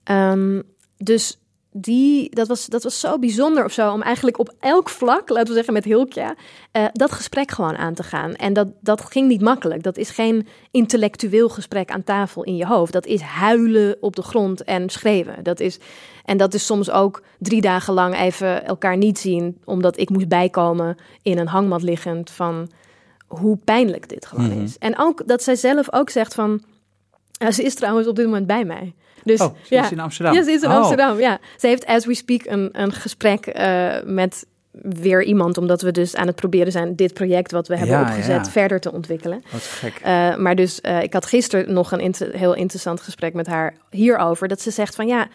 [0.03, 0.61] Ehm,
[0.97, 1.39] dus
[1.71, 3.91] die, dat, was, dat was zo bijzonder of zo...
[3.91, 6.35] om eigenlijk op elk vlak, laten we zeggen met Hilkja...
[6.71, 8.33] eh, dat gesprek gewoon aan te gaan.
[8.35, 9.83] En dat, dat ging niet makkelijk.
[9.83, 12.93] Dat is geen intellectueel gesprek aan tafel in je hoofd.
[12.93, 15.43] Dat is huilen op de grond en schreeuwen.
[15.43, 15.79] Dat is,
[16.25, 19.57] en dat is soms ook drie dagen lang even elkaar niet zien...
[19.65, 22.69] omdat ik moest bijkomen in een hangmat liggend van
[23.27, 24.61] hoe pijnlijk dit gewoon Mhm.
[24.63, 24.77] is.
[24.77, 26.61] En ook dat zij zelf ook zegt van...
[27.51, 28.93] Ze is trouwens op dit moment bij mij.
[29.23, 29.83] Dus, Oh, ze ja.
[29.83, 30.33] is in Amsterdam.
[30.33, 30.75] Ja, ze is in Oh.
[30.75, 31.39] Amsterdam, ja.
[31.57, 34.45] Ze heeft as we speak een, een gesprek eh, met
[34.81, 35.57] weer iemand...
[35.57, 38.45] omdat we dus aan het proberen zijn dit project wat we hebben Ja, opgezet...
[38.45, 38.51] ja.
[38.51, 39.43] verder te ontwikkelen.
[39.51, 39.99] Wat gek.
[40.03, 43.73] Eh, maar dus, eh, ik had gisteren nog een inter- heel interessant gesprek met haar
[43.89, 44.47] hierover.
[44.47, 45.27] Dat ze zegt van ja,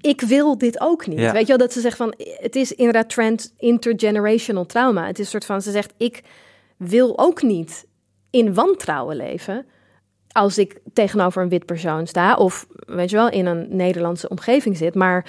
[0.00, 1.18] ik wil dit ook niet.
[1.18, 1.32] Ja.
[1.32, 5.06] Weet je wel, dat ze zegt van het is inderdaad trend intergenerational trauma.
[5.06, 6.22] Het is een soort van, ze zegt ik
[6.76, 7.86] wil ook niet
[8.30, 9.66] in wantrouwen leven
[10.38, 14.76] als ik tegenover een wit persoon sta of weet je wel in een Nederlandse omgeving
[14.76, 15.24] zit, maar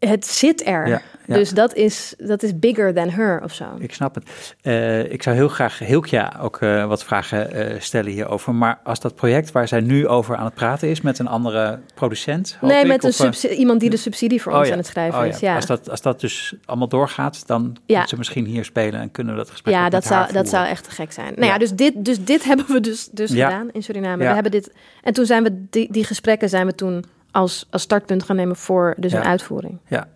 [0.00, 0.88] het zit er.
[0.88, 1.34] Ja, ja.
[1.34, 3.64] Dus dat is, dat is bigger than her of zo.
[3.78, 4.54] Ik snap het.
[4.62, 8.54] Eh, ik zou heel graag Hilkja ook eh, wat vragen eh, stellen hierover.
[8.54, 11.78] Maar als dat project waar zij nu over aan het praten is met een andere
[11.94, 12.56] producent.
[12.60, 14.72] hoop Nee, ik, met een of, subsidie, iemand die de subsidie voor oh ons ja,
[14.72, 15.40] aan het schrijven oh is.
[15.40, 15.54] Ja.
[15.54, 18.06] Als, dat, als dat dus allemaal doorgaat, dan Ja.
[18.06, 20.84] ze misschien hier spelen en kunnen we dat gesprek Ja, dat zou, dat zou echt
[20.84, 21.32] te gek zijn.
[21.36, 24.24] Nou ja, dus, dit, dus dit hebben we dus, dus gedaan in Suriname.
[24.24, 24.72] We hebben dit,
[25.02, 28.56] en toen zijn we die, die gesprekken zijn we toen als, als startpunt gaan nemen
[28.56, 29.18] voor dus Ja.
[29.18, 29.78] een uitvoering.
[29.88, 30.06] Ja.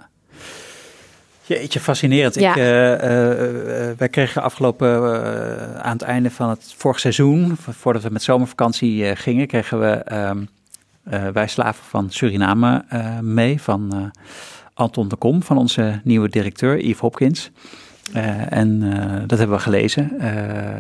[1.46, 2.34] Jeetje, fascinerend.
[2.34, 2.50] Ja.
[2.50, 4.88] Ik, eh, eh, eh, wij kregen afgelopen,
[5.82, 9.86] aan het einde van het vorig seizoen, vo- voordat we met zomervakantie gingen, kregen we
[9.90, 10.44] ehm,
[11.04, 12.84] eh, Wij Slaven van Suriname
[13.20, 14.12] mee, van
[14.74, 17.50] Anton de Kom, van onze nieuwe directeur, Yves Hopkins.
[18.48, 18.80] En
[19.26, 20.20] dat hebben we gelezen.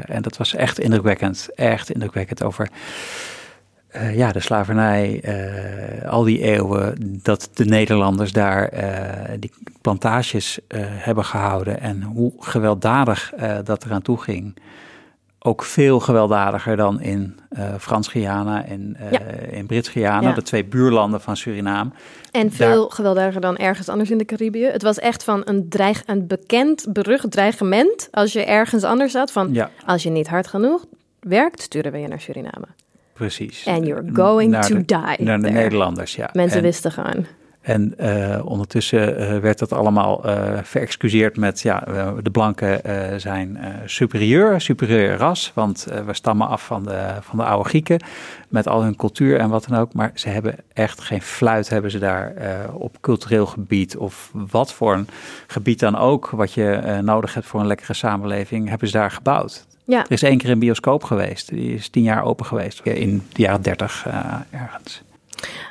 [0.06, 1.48] En dat was echt indrukwekkend.
[1.54, 2.68] Echt indrukwekkend over
[3.94, 10.58] eh, ja, de slavernij, eh, al die eeuwen, dat de Nederlanders daar eh, die plantages
[10.78, 13.32] hebben gehouden en hoe gewelddadig
[13.64, 14.56] dat eraan toe ging.
[15.38, 17.38] Ook veel gewelddadiger dan in
[17.78, 19.20] Frans-Guyana en Ja.
[19.50, 20.34] in Brits-Guyana, Ja.
[20.34, 21.90] de twee buurlanden van Suriname.
[22.30, 24.64] En veel gewelddadiger dan ergens anders in de Caribië.
[24.64, 28.08] Het was echt van een, dreig, een bekend, berucht dreigement.
[28.10, 30.84] Als je ergens anders zat, van Ja, als je niet hard genoeg
[31.20, 32.66] werkt, sturen we je naar Suriname.
[33.14, 33.66] Precies.
[33.66, 35.54] And you're going Naar to de- die Naar de there.
[35.58, 36.30] Nederlanders, ja.
[36.32, 37.26] Mensen En- wisten gewoon.
[37.64, 41.84] En eh, ondertussen eh, werd dat allemaal eh verexcuseerd met, ja,
[42.22, 42.80] de blanken
[43.20, 48.02] zijn superieur, superieur ras, want we stammen af van de, van de oude Grieken
[48.48, 49.94] met al hun cultuur en wat dan ook.
[49.94, 52.34] Maar ze hebben echt geen fluit, hebben ze daar
[52.72, 55.08] op cultureel gebied of wat voor een
[55.46, 59.66] gebied dan ook, wat je nodig hebt voor een lekkere samenleving, hebben ze daar gebouwd.
[59.84, 63.22] Ja, Er is één keer een bioscoop geweest, die is tien jaar open geweest, in
[63.32, 64.06] de jaren dertig
[64.50, 65.02] ergens.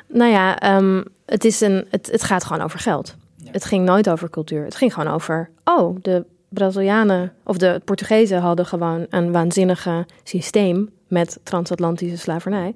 [0.08, 3.14] Nou ja, ehm, het, is een, het, het gaat gewoon over geld.
[3.44, 4.64] Het ging nooit over cultuur.
[4.64, 10.90] Het ging gewoon over, oh, de Brazilianen of de Portugezen hadden gewoon een waanzinnige systeem
[11.08, 12.74] met transatlantische slavernij.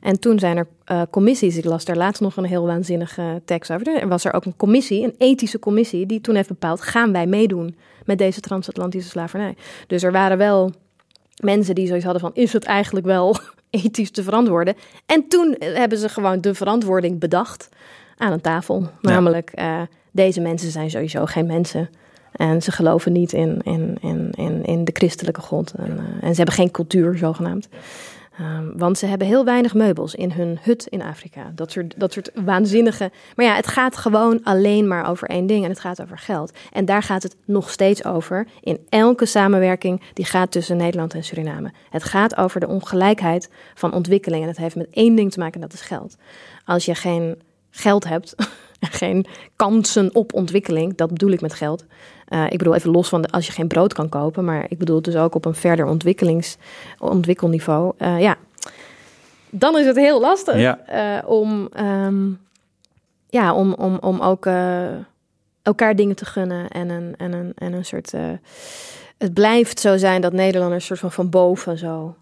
[0.00, 3.72] En toen zijn er uh, commissies, ik las daar laatst nog een heel waanzinnige tekst
[3.72, 4.00] over.
[4.00, 7.26] Er was er ook een commissie, een ethische commissie, die toen heeft bepaald, gaan wij
[7.26, 9.56] meedoen met deze transatlantische slavernij?
[9.86, 10.72] Dus er waren wel
[11.40, 13.36] mensen die zoiets hadden van, is het eigenlijk wel
[13.70, 14.74] ethisch te verantwoorden?
[15.06, 17.68] En toen hebben ze gewoon de verantwoording bedacht
[18.16, 18.90] aan een tafel.
[19.00, 19.80] Namelijk, uh,
[20.10, 21.90] deze mensen zijn sowieso geen mensen.
[22.32, 25.72] En ze geloven niet in, in, in, in, in de christelijke God.
[25.76, 27.68] En, uh, en ze hebben geen cultuur, zogenaamd.
[28.40, 31.52] Um, want ze hebben heel weinig meubels in hun hut in Afrika.
[31.54, 33.10] Dat soort, dat soort waanzinnige.
[33.36, 35.64] Maar ja, het gaat gewoon alleen maar over één ding.
[35.64, 36.52] En het gaat over geld.
[36.72, 38.46] En daar gaat het nog steeds over.
[38.60, 41.72] In elke samenwerking die gaat tussen Nederland en Suriname.
[41.90, 44.42] Het gaat over de ongelijkheid van ontwikkeling.
[44.42, 46.16] En het heeft met één ding te maken, en dat is geld.
[46.64, 48.34] Als je geen geld hebt,
[49.00, 49.26] geen
[49.56, 51.84] kansen op ontwikkeling, dat bedoel ik met geld.
[52.30, 54.78] Uh, ik bedoel even los van de, als je geen brood kan kopen, maar ik
[54.78, 56.56] bedoel dus ook op een verder ontwikkelings,
[56.98, 57.92] ontwikkelniveau.
[57.98, 58.36] Uh, ja,
[59.50, 60.78] dan is het heel lastig ja.
[61.22, 62.40] uh, om, um,
[63.28, 64.46] ja, om, om, om ook
[65.62, 68.12] elkaar dingen te gunnen en een, en een, en een soort.
[69.18, 72.14] het blijft zo zijn dat Nederlanders soort van van boven zo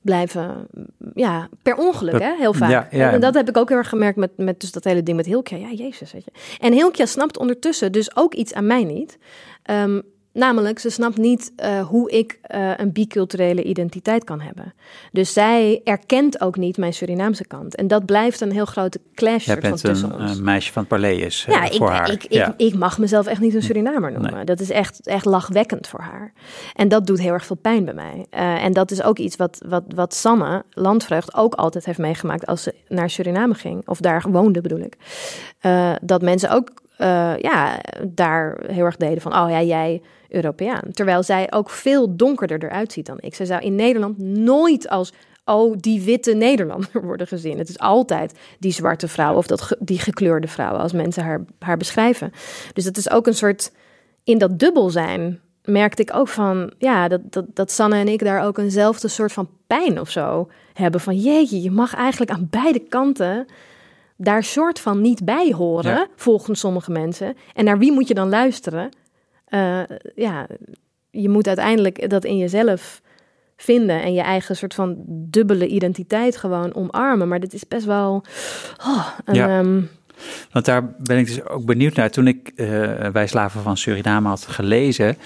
[0.00, 0.66] blijven,
[1.14, 2.70] ja, per ongeluk, hè, heel vaak.
[2.70, 3.12] Ja, ja.
[3.12, 5.26] En dat heb ik ook heel erg gemerkt met, met dus dat hele ding met
[5.26, 5.56] Hilkja.
[5.56, 6.30] Ja, jezus, weet je.
[6.58, 9.18] En Hilkja snapt ondertussen dus ook iets aan mij niet.
[9.70, 14.74] Um, Namelijk, ze snapt niet uh, hoe ik uh, een biculturele identiteit kan hebben.
[15.12, 17.74] Dus zij erkent ook niet mijn Surinaamse kant.
[17.74, 20.38] En dat blijft een heel grote clash Jij van tussen een, ons.
[20.38, 22.10] een meisje van het is ja, voor ik, haar.
[22.10, 22.46] Ik, ja.
[22.46, 24.32] ik, ik, mag mezelf echt niet een Surinamer noemen.
[24.34, 24.44] Nee.
[24.44, 26.32] Dat is echt, echt lachwekkend voor haar.
[26.74, 28.26] En dat doet heel erg veel pijn bij mij.
[28.58, 32.62] en dat is ook iets wat, wat, wat Sanne, landvreugd, ook altijd heeft meegemaakt als
[32.62, 33.88] ze naar Suriname ging.
[33.88, 34.96] Of daar woonde, bedoel ik.
[36.02, 36.70] dat mensen ook
[37.38, 40.00] ja, daar heel erg deden van, oh ja, jij
[40.30, 40.92] Europeaan.
[40.92, 43.34] Terwijl zij ook veel donkerder eruit ziet dan ik.
[43.34, 45.12] Zij zou in Nederland nooit als
[45.44, 47.58] oh, die witte Nederlander worden gezien.
[47.58, 51.76] Het is altijd die zwarte vrouw of dat, die gekleurde vrouw als mensen haar, haar
[51.76, 52.32] beschrijven.
[52.72, 53.72] Dus het is ook een soort,
[54.24, 58.24] in dat dubbel zijn merkte ik ook van, ja, dat, dat, dat Sanne en ik
[58.24, 61.00] daar ook eenzelfde soort van pijn of zo hebben.
[61.00, 63.46] Van jeetje, je mag eigenlijk aan beide kanten
[64.16, 66.06] daar soort van niet bij horen, ja.
[66.16, 67.36] volgens sommige mensen.
[67.54, 68.90] En naar wie moet je dan luisteren?
[69.50, 69.80] Uh,
[70.14, 70.46] ja,
[71.10, 73.00] je moet uiteindelijk dat in jezelf
[73.56, 77.28] vinden en je eigen soort van dubbele identiteit gewoon omarmen.
[77.28, 78.24] Maar dat is best wel.
[78.86, 79.58] Oh, een, ja.
[79.58, 79.88] um,
[80.52, 82.10] Want daar ben ik dus ook benieuwd naar.
[82.10, 82.66] Toen ik uh,
[83.08, 85.16] Wij Slaven van Suriname had gelezen.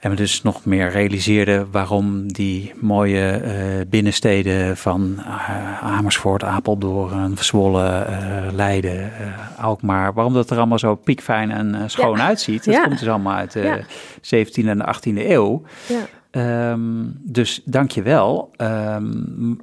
[0.00, 7.36] En we dus nog meer realiseerden waarom die mooie uh, binnensteden van uh, Amersfoort, Apeldoorn,
[7.38, 9.12] Zwolle, uh, Leiden,
[9.58, 12.26] Alkmaar, waarom dat er allemaal zo piekfijn en schoon ja.
[12.26, 12.64] uitziet.
[12.64, 12.82] Dat ja.
[12.82, 13.84] komt dus allemaal uit de
[14.22, 14.44] ja.
[14.44, 15.62] 17e en de 18e eeuw.
[16.30, 18.50] Um, dus dank je wel.
[18.56, 19.58] Um,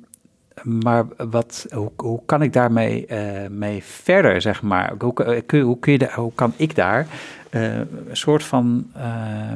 [0.64, 3.08] maar wat, hoe, hoe kan ik daarmee
[3.50, 4.94] mee verder, zeg maar?
[5.00, 5.14] Hoe,
[5.46, 7.08] kun, hoe, kun je hoe kan ik daar
[7.64, 9.04] een soort van uh,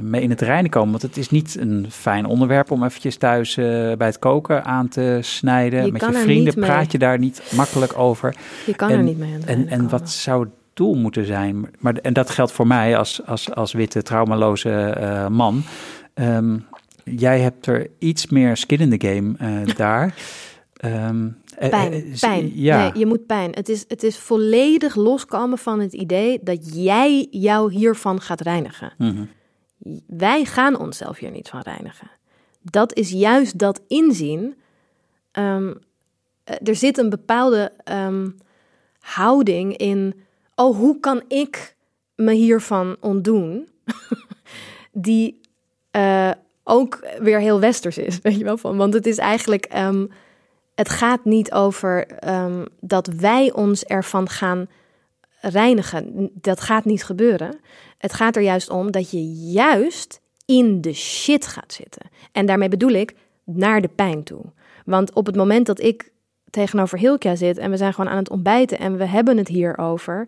[0.01, 0.89] mee in het reinen komen.
[0.89, 4.87] Want het is niet een fijn onderwerp om eventjes thuis uh, bij het koken aan
[4.87, 5.85] te snijden.
[5.85, 8.35] Je Met je vrienden praat je daar niet makkelijk over.
[8.65, 11.69] Je kan en, er niet mee aan En, en wat zou het doel moeten zijn?
[11.79, 14.97] Maar, en dat geldt voor mij als, als, als witte, traumaloze
[15.31, 15.63] man.
[16.13, 16.65] Um,
[17.03, 19.35] jij hebt er iets meer skin in the game
[19.75, 20.13] daar.
[20.85, 22.51] Um, Pijn, pijn.
[22.55, 22.77] Ja.
[22.77, 23.51] Nee, je moet pijn.
[23.51, 28.93] Het is, het is volledig loskomen van het idee dat jij jou hiervan gaat reinigen.
[28.97, 29.29] Mm -hmm.
[30.07, 32.11] Wij gaan onszelf hier niet van reinigen.
[32.61, 34.55] Dat is juist dat inzien.
[35.31, 35.79] Um,
[36.43, 38.37] er zit een bepaalde um,
[38.99, 40.13] houding in.
[40.55, 41.75] Oh, hoe kan ik
[42.15, 43.67] me hiervan ontdoen?
[44.91, 45.39] Die
[45.91, 46.31] uh,
[46.63, 48.77] ook weer heel westers is, weet je wel van.
[48.77, 49.73] Want het is eigenlijk.
[49.77, 50.09] Um,
[50.81, 54.67] het gaat niet over um, dat wij ons ervan gaan
[55.41, 56.29] reinigen.
[56.33, 57.59] Dat gaat niet gebeuren.
[57.97, 62.09] Het gaat er juist om dat je juist in de shit gaat zitten.
[62.31, 64.41] En daarmee bedoel ik naar de pijn toe.
[64.85, 66.11] Want op het moment dat ik
[66.49, 70.27] tegenover Hilkja zit en we zijn gewoon aan het ontbijten en we hebben het hierover,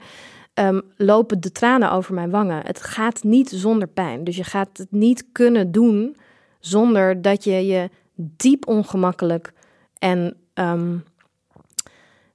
[0.53, 2.65] um, lopen de tranen over mijn wangen.
[2.65, 4.23] Het gaat niet zonder pijn.
[4.23, 6.17] Dus je gaat het niet kunnen doen
[6.59, 9.53] zonder dat je je diep ongemakkelijk
[10.03, 11.03] en um,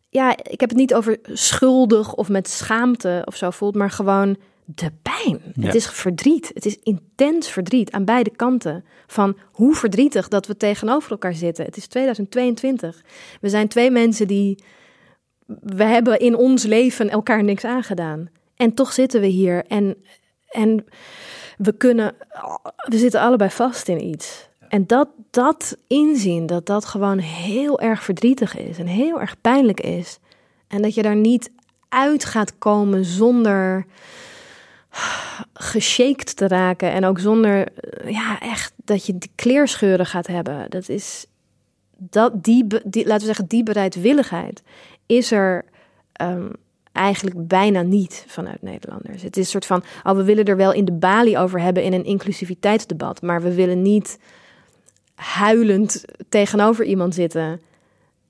[0.08, 4.36] ja, ik heb het niet over schuldig of met schaamte of zo voelt, maar gewoon
[4.74, 5.40] de pijn.
[5.54, 5.66] Ja.
[5.66, 6.50] Het is verdriet.
[6.54, 8.84] Het is intens verdriet aan beide kanten.
[9.06, 11.64] Van hoe verdrietig dat we tegenover elkaar zitten.
[11.64, 13.02] Het is 2022.
[13.40, 14.64] We zijn twee mensen die.
[15.60, 18.30] We hebben in ons leven elkaar niks aangedaan.
[18.56, 19.96] En toch zitten we hier en,
[20.48, 20.84] en
[21.58, 22.14] we kunnen.
[22.88, 24.47] We zitten allebei vast in iets.
[24.68, 29.80] En dat, dat inzien, dat dat gewoon heel erg verdrietig is en heel erg pijnlijk
[29.80, 30.18] is.
[30.68, 31.50] En dat je daar niet
[31.88, 33.86] uit gaat komen zonder
[35.52, 36.92] geshaked te raken.
[36.92, 37.68] En ook zonder,
[38.06, 40.70] ja, echt dat je die kleerscheuren gaat hebben.
[40.70, 41.26] Dat is,
[41.96, 44.62] dat, die, die laten we zeggen, die bereidwilligheid
[45.06, 45.64] is er
[46.22, 46.52] um,
[46.92, 49.22] eigenlijk bijna niet vanuit Nederlanders.
[49.22, 51.82] Het is een soort van, oh, we willen er wel in de balie over hebben
[51.82, 54.18] in een inclusiviteitsdebat, maar we willen niet
[55.18, 57.60] huilend tegenover iemand zitten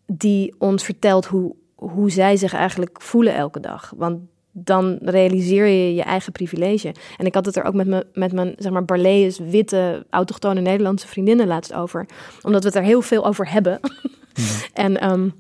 [0.07, 3.93] die ons vertelt hoe, hoe zij zich eigenlijk voelen elke dag.
[3.97, 4.21] Want
[4.53, 6.95] dan realiseer je je eigen privilege.
[7.17, 10.61] En ik had het er ook met, me, met mijn zeg maar, Barlees, witte, autochtone
[10.61, 12.07] Nederlandse vriendinnen laatst over.
[12.43, 13.81] Omdat we het er heel veel over hebben.
[14.73, 15.35] en um,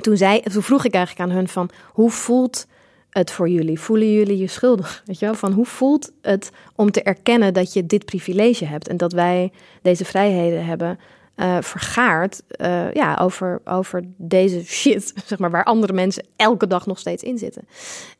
[0.00, 2.66] toen, zei, toen vroeg ik eigenlijk aan hun van, hoe voelt
[3.10, 3.80] het voor jullie?
[3.80, 5.02] Voelen jullie je schuldig?
[5.06, 5.34] Weet je wel?
[5.34, 9.52] Van hoe voelt het om te erkennen dat je dit privilege hebt en dat wij
[9.82, 10.98] deze vrijheden hebben
[11.38, 16.86] uh, vergaard uh, ja, over, over deze shit, zeg maar, waar andere mensen elke dag
[16.86, 17.68] nog steeds in zitten.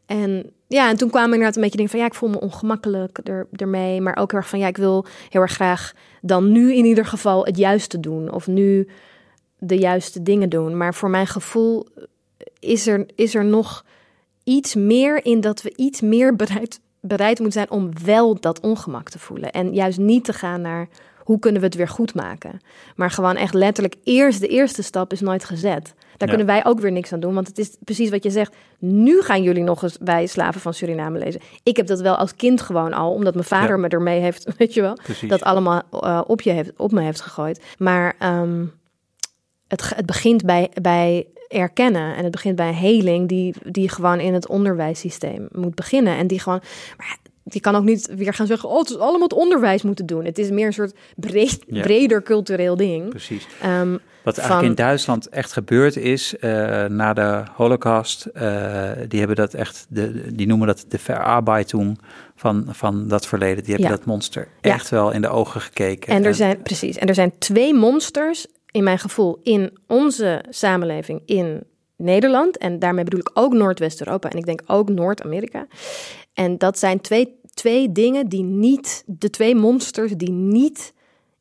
[0.07, 3.19] En ja, en toen kwamen inderdaad een beetje dingen van ja, ik voel me ongemakkelijk
[3.25, 6.75] er, ermee, maar ook heel erg van ja, ik wil heel erg graag dan nu
[6.75, 8.89] in ieder geval het juiste doen of nu
[9.59, 10.77] de juiste dingen doen.
[10.77, 11.87] Maar voor mijn gevoel
[12.61, 13.85] is er, is er nog
[14.49, 19.09] iets meer in dat we iets meer bereid, bereid moeten zijn om wel dat ongemak
[19.09, 19.51] te voelen.
[19.51, 20.89] En juist niet te gaan naar
[21.19, 22.61] hoe kunnen we het weer goed maken.
[22.97, 25.95] Maar gewoon echt letterlijk eerst de eerste stap is nooit gezet.
[26.17, 27.35] Daar kunnen wij ook weer niks aan doen.
[27.35, 28.55] Want het is precies wat je zegt.
[28.79, 31.41] Nu gaan jullie nog eens bij Slaven van Suriname lezen.
[31.63, 34.75] Ik heb dat wel als kind gewoon al, omdat mijn vader me ermee heeft, weet
[34.75, 35.29] je wel, precies.
[35.29, 37.65] dat allemaal uh, op, je heeft, op me heeft gegooid.
[37.79, 38.73] Maar um,
[39.67, 42.17] het, het begint bij, bij erkennen.
[42.17, 46.17] En het begint bij een heling die, die gewoon in het onderwijssysteem moet beginnen.
[46.17, 46.61] En die gewoon.
[46.97, 47.17] Maar
[47.51, 50.25] die kan ook niet weer gaan zeggen: Oh, het is allemaal het onderwijs moeten doen.
[50.25, 53.09] Het is meer een soort breed, breder cultureel ding.
[53.09, 53.47] Precies.
[53.65, 56.51] Um, Wat eigenlijk in Duitsland echt gebeurd is uh,
[56.85, 61.99] na de Holocaust, uh, die hebben dat echt, de, die noemen dat de verarbeitung
[62.37, 63.65] van, van dat verleden.
[63.65, 63.97] Die hebben ja.
[63.97, 64.97] dat monster echt ja.
[64.97, 66.13] wel in de ogen gekeken.
[66.13, 71.23] En er zijn, precies, en er zijn twee monsters in mijn gevoel, in onze samenleving
[71.25, 71.65] in
[71.97, 72.59] Nederland.
[72.59, 75.67] En daarmee bedoel ik ook Noordwest-Europa en ik denk ook Noord-Amerika.
[76.33, 80.93] En dat zijn twee, twee dingen die niet, de twee monsters die niet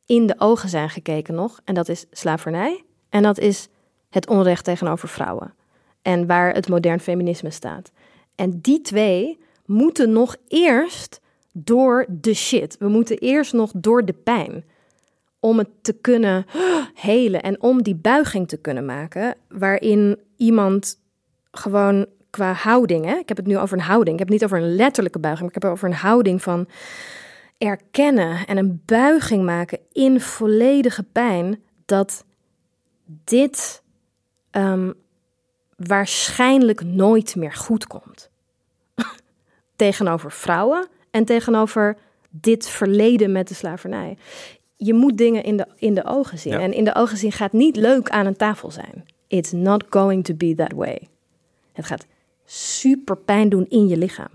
[0.05, 1.59] in de ogen zijn gekeken nog.
[1.63, 3.67] En dat is slavernij en dat is
[4.09, 5.53] het onrecht tegenover vrouwen.
[6.01, 7.91] En waar het modern feminisme staat.
[8.36, 11.21] En die twee moeten nog eerst
[11.53, 12.75] door de shit.
[12.80, 14.63] We moeten eerst nog door de pijn
[15.40, 16.46] om het te kunnen
[16.94, 21.00] helen en om die buiging te kunnen maken, waarin iemand
[21.52, 24.52] gewoon qua houding, hè, ik heb het nu over een houding, ik heb het niet
[24.52, 26.68] over een letterlijke buiging, maar ik heb het over een houding van
[27.58, 32.26] erkennen en een buiging maken in volledige pijn dat
[33.24, 33.84] dit
[34.52, 34.94] um,
[35.76, 38.30] waarschijnlijk nooit meer goed komt.
[39.76, 41.98] tegenover vrouwen en tegenover
[42.30, 44.18] dit verleden met de slavernij
[44.78, 46.53] je moet dingen in de, in de ogen zien.
[46.53, 46.59] Ja.
[46.59, 49.05] En in de ogen zien gaat niet leuk aan een tafel zijn.
[49.28, 51.07] It's not going to be that way.
[51.73, 52.05] Het gaat
[52.45, 54.32] super pijn doen in je lichaam.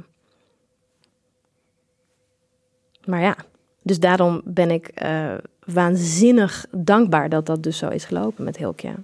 [3.04, 3.36] Maar ja,
[3.82, 5.34] dus daarom ben ik uh,
[5.64, 8.94] waanzinnig dankbaar dat dat dus zo is gelopen met Hilkja.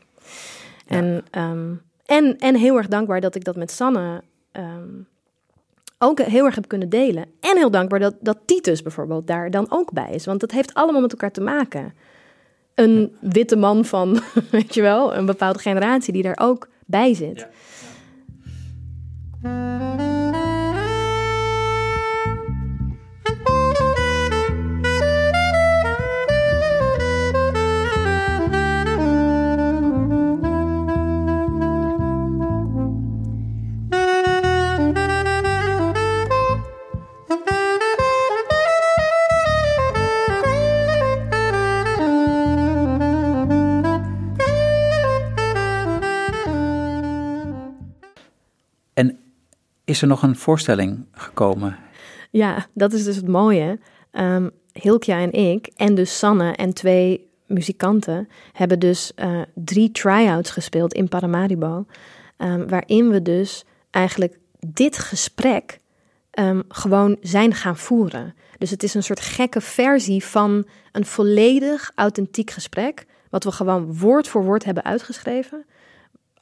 [0.87, 0.97] Ja.
[0.97, 4.23] En, um, en, en heel erg dankbaar dat ik dat met Sanne
[4.53, 5.07] um,
[5.99, 7.25] ook heel erg heb kunnen delen.
[7.41, 10.25] En heel dankbaar dat, dat Titus bijvoorbeeld daar dan ook bij is.
[10.25, 11.95] Want dat heeft allemaal met elkaar te maken.
[12.75, 14.21] Een witte man van,
[14.51, 17.39] weet je wel, een bepaalde generatie die daar ook bij zit.
[17.39, 17.49] Ja.
[19.43, 20.08] Ja.
[49.89, 51.77] Is er nog een voorstelling gekomen?
[52.31, 53.79] Ja, dat is dus het mooie.
[54.13, 60.51] Um, Hilkja en ik, en dus Sanne en twee muzikanten, hebben dus uh, drie try-outs
[60.51, 61.87] gespeeld in Paramaribo.
[62.39, 65.79] Um, waarin we dus eigenlijk dit gesprek
[66.39, 68.35] um, gewoon zijn gaan voeren.
[68.59, 73.07] Dus het is een soort gekke versie van een volledig authentiek gesprek.
[73.31, 75.65] Wat we gewoon woord voor woord hebben uitgeschreven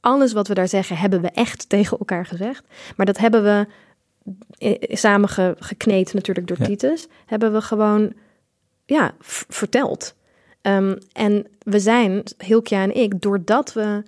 [0.06, 2.64] alles wat we daar zeggen, hebben we echt tegen elkaar gezegd.
[2.96, 3.66] Maar dat hebben we
[4.58, 5.28] eh, samen
[5.58, 6.64] gekneed natuurlijk door ja.
[6.64, 7.06] Titus.
[7.26, 8.12] Hebben we gewoon
[8.84, 9.14] ja,
[9.48, 10.14] verteld.
[10.60, 14.02] Ehm, en we zijn, Hilkja en ik, doordat we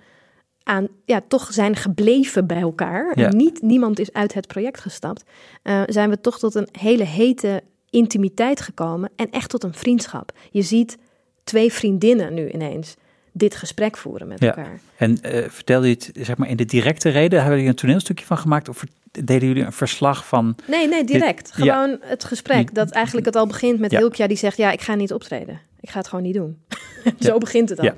[0.63, 3.19] aan, ja, toch zijn gebleven bij elkaar.
[3.19, 3.27] Ja.
[3.27, 5.23] En niet, niemand is uit het project gestapt.
[5.63, 9.09] eh, zijn we toch tot een hele hete intimiteit gekomen.
[9.15, 10.31] En echt tot een vriendschap.
[10.51, 10.97] Je ziet
[11.43, 12.95] twee vriendinnen nu ineens
[13.31, 14.47] dit gesprek voeren met Ja.
[14.47, 14.79] elkaar.
[14.97, 17.37] En eh vertelde je het zeg maar in de directe reden?
[17.39, 18.69] Hebben jullie een toneelstukje van gemaakt?
[18.69, 20.55] Of deden jullie een verslag van...
[20.67, 21.51] Nee, nee, direct.
[21.53, 22.65] Gewoon het gesprek.
[22.65, 23.97] Die- Dat eigenlijk het al begint met Ja.
[23.97, 24.57] Hilkja die zegt...
[24.57, 25.59] ja, ik ga niet optreden.
[25.81, 26.57] Ik ga het gewoon niet doen.
[27.19, 27.91] Zo begint het al.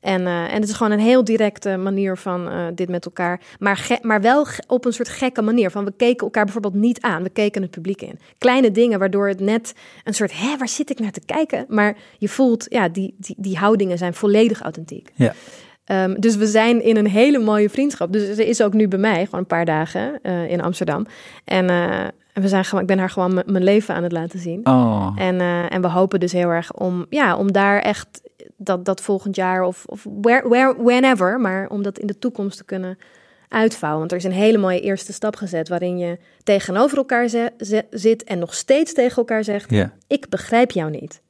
[0.00, 3.40] En, eh, en het is gewoon een heel directe manier van eh, dit met elkaar.
[3.58, 5.70] Maar, ge- maar wel ge- op een soort gekke manier.
[5.70, 7.22] Van we keken elkaar bijvoorbeeld niet aan.
[7.22, 8.18] We keken het publiek in.
[8.38, 9.74] Kleine dingen waardoor het net
[10.04, 10.32] een soort...
[10.38, 11.64] hè, waar zit ik naar te kijken?
[11.68, 15.10] Maar je voelt, ja, die, die, die houdingen zijn volledig authentiek.
[15.14, 15.34] Ja.
[15.84, 18.12] Ehm, dus we zijn in een hele mooie vriendschap.
[18.12, 21.06] Dus ze is ook nu bij mij, gewoon een paar dagen eh, in Amsterdam.
[21.44, 24.66] En, en we zijn gewoon, ik ben haar gewoon mijn leven aan het laten zien.
[24.66, 28.20] Oh, En, eh, en we hopen dus heel erg om, ja, om daar echt
[28.56, 32.56] dat, dat volgend jaar of, of where, where, whenever, maar om dat in de toekomst
[32.56, 32.98] te kunnen
[33.48, 34.00] uitvouwen.
[34.00, 37.28] Want er is een hele mooie eerste stap gezet waarin je tegenover elkaar
[37.90, 39.70] zit en nog steeds tegen elkaar zegt.
[40.06, 41.20] Ik begrijp jou niet.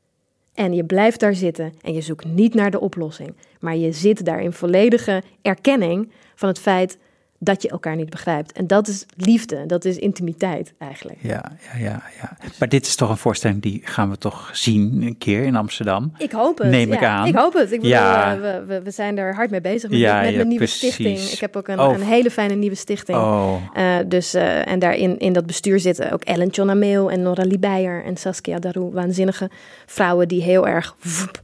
[0.55, 3.37] En je blijft daar zitten en je zoekt niet naar de oplossing.
[3.61, 6.99] Maar je zit daar in volledige erkenning van het feit
[7.43, 8.53] dat je elkaar niet begrijpt.
[8.53, 11.19] En dat is liefde, dat is intimiteit eigenlijk.
[11.23, 12.37] Ja, ja, ja, ja.
[12.59, 16.13] Maar dit is toch een voorstelling die gaan we toch zien een keer in Amsterdam?
[16.19, 16.71] Ik hoop het.
[16.71, 17.09] Neem ik ja.
[17.09, 17.27] aan.
[17.27, 17.63] Ik hoop het.
[17.73, 18.35] Ik bedoel, Ja.
[18.35, 20.65] eh, we, we, we zijn er hard mee bezig met, Ja, met ja, mijn nieuwe
[20.65, 20.93] precies.
[20.95, 21.19] stichting.
[21.19, 21.93] Ik heb ook een, Oh.
[21.95, 23.19] een hele fijne nieuwe stichting.
[23.19, 27.43] Oh, Eh, dus, eh, en daarin in dat bestuur zitten ook Ellen Jonameel en Nora
[27.45, 28.93] Liebeyer en Saskia Darou.
[28.93, 29.51] Waanzinnige
[29.87, 30.97] vrouwen die heel erg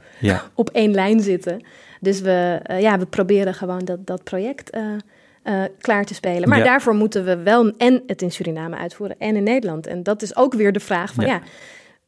[0.55, 1.61] op één lijn zitten.
[2.01, 4.71] Dus we, ja, we proberen gewoon dat, dat project
[5.47, 6.49] eh, klaar te spelen.
[6.49, 6.65] Maar Ja.
[6.65, 9.87] daarvoor moeten we wel en het in Suriname uitvoeren en in Nederland.
[9.87, 11.41] En dat is ook weer de vraag van Ja.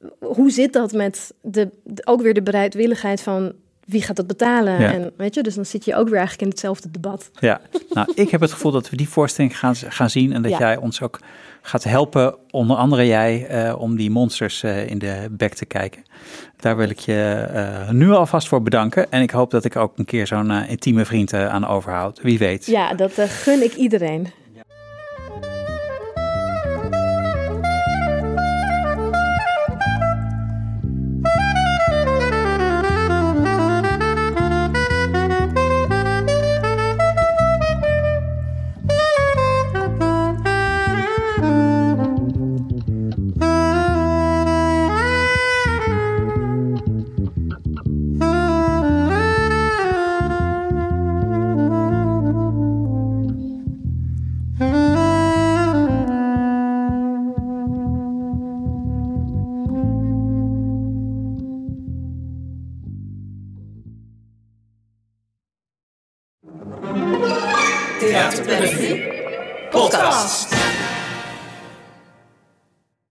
[0.01, 1.71] ja, hoe zit dat met de-
[2.05, 3.53] ook weer de bereidwilligheid van
[3.89, 4.81] wie gaat dat betalen?
[4.81, 4.93] Ja.
[4.93, 7.31] En weet je, dus dan zit je ook weer eigenlijk in hetzelfde debat.
[7.41, 7.61] Ja,
[7.91, 10.59] nou, ik heb het gevoel dat we die voorstelling gaan, gaan zien en dat Ja.
[10.59, 11.21] jij ons ook
[11.63, 16.03] gaat helpen, onder andere jij, eh, om die monsters eh, in de bek te kijken.
[16.57, 19.99] Daar wil ik je eh, nu alvast voor bedanken en ik hoop dat ik ook
[19.99, 22.21] een keer zo'n intieme vriend aan overhoud.
[22.23, 22.67] Wie weet.
[22.67, 24.27] Ja, dat gun ik iedereen.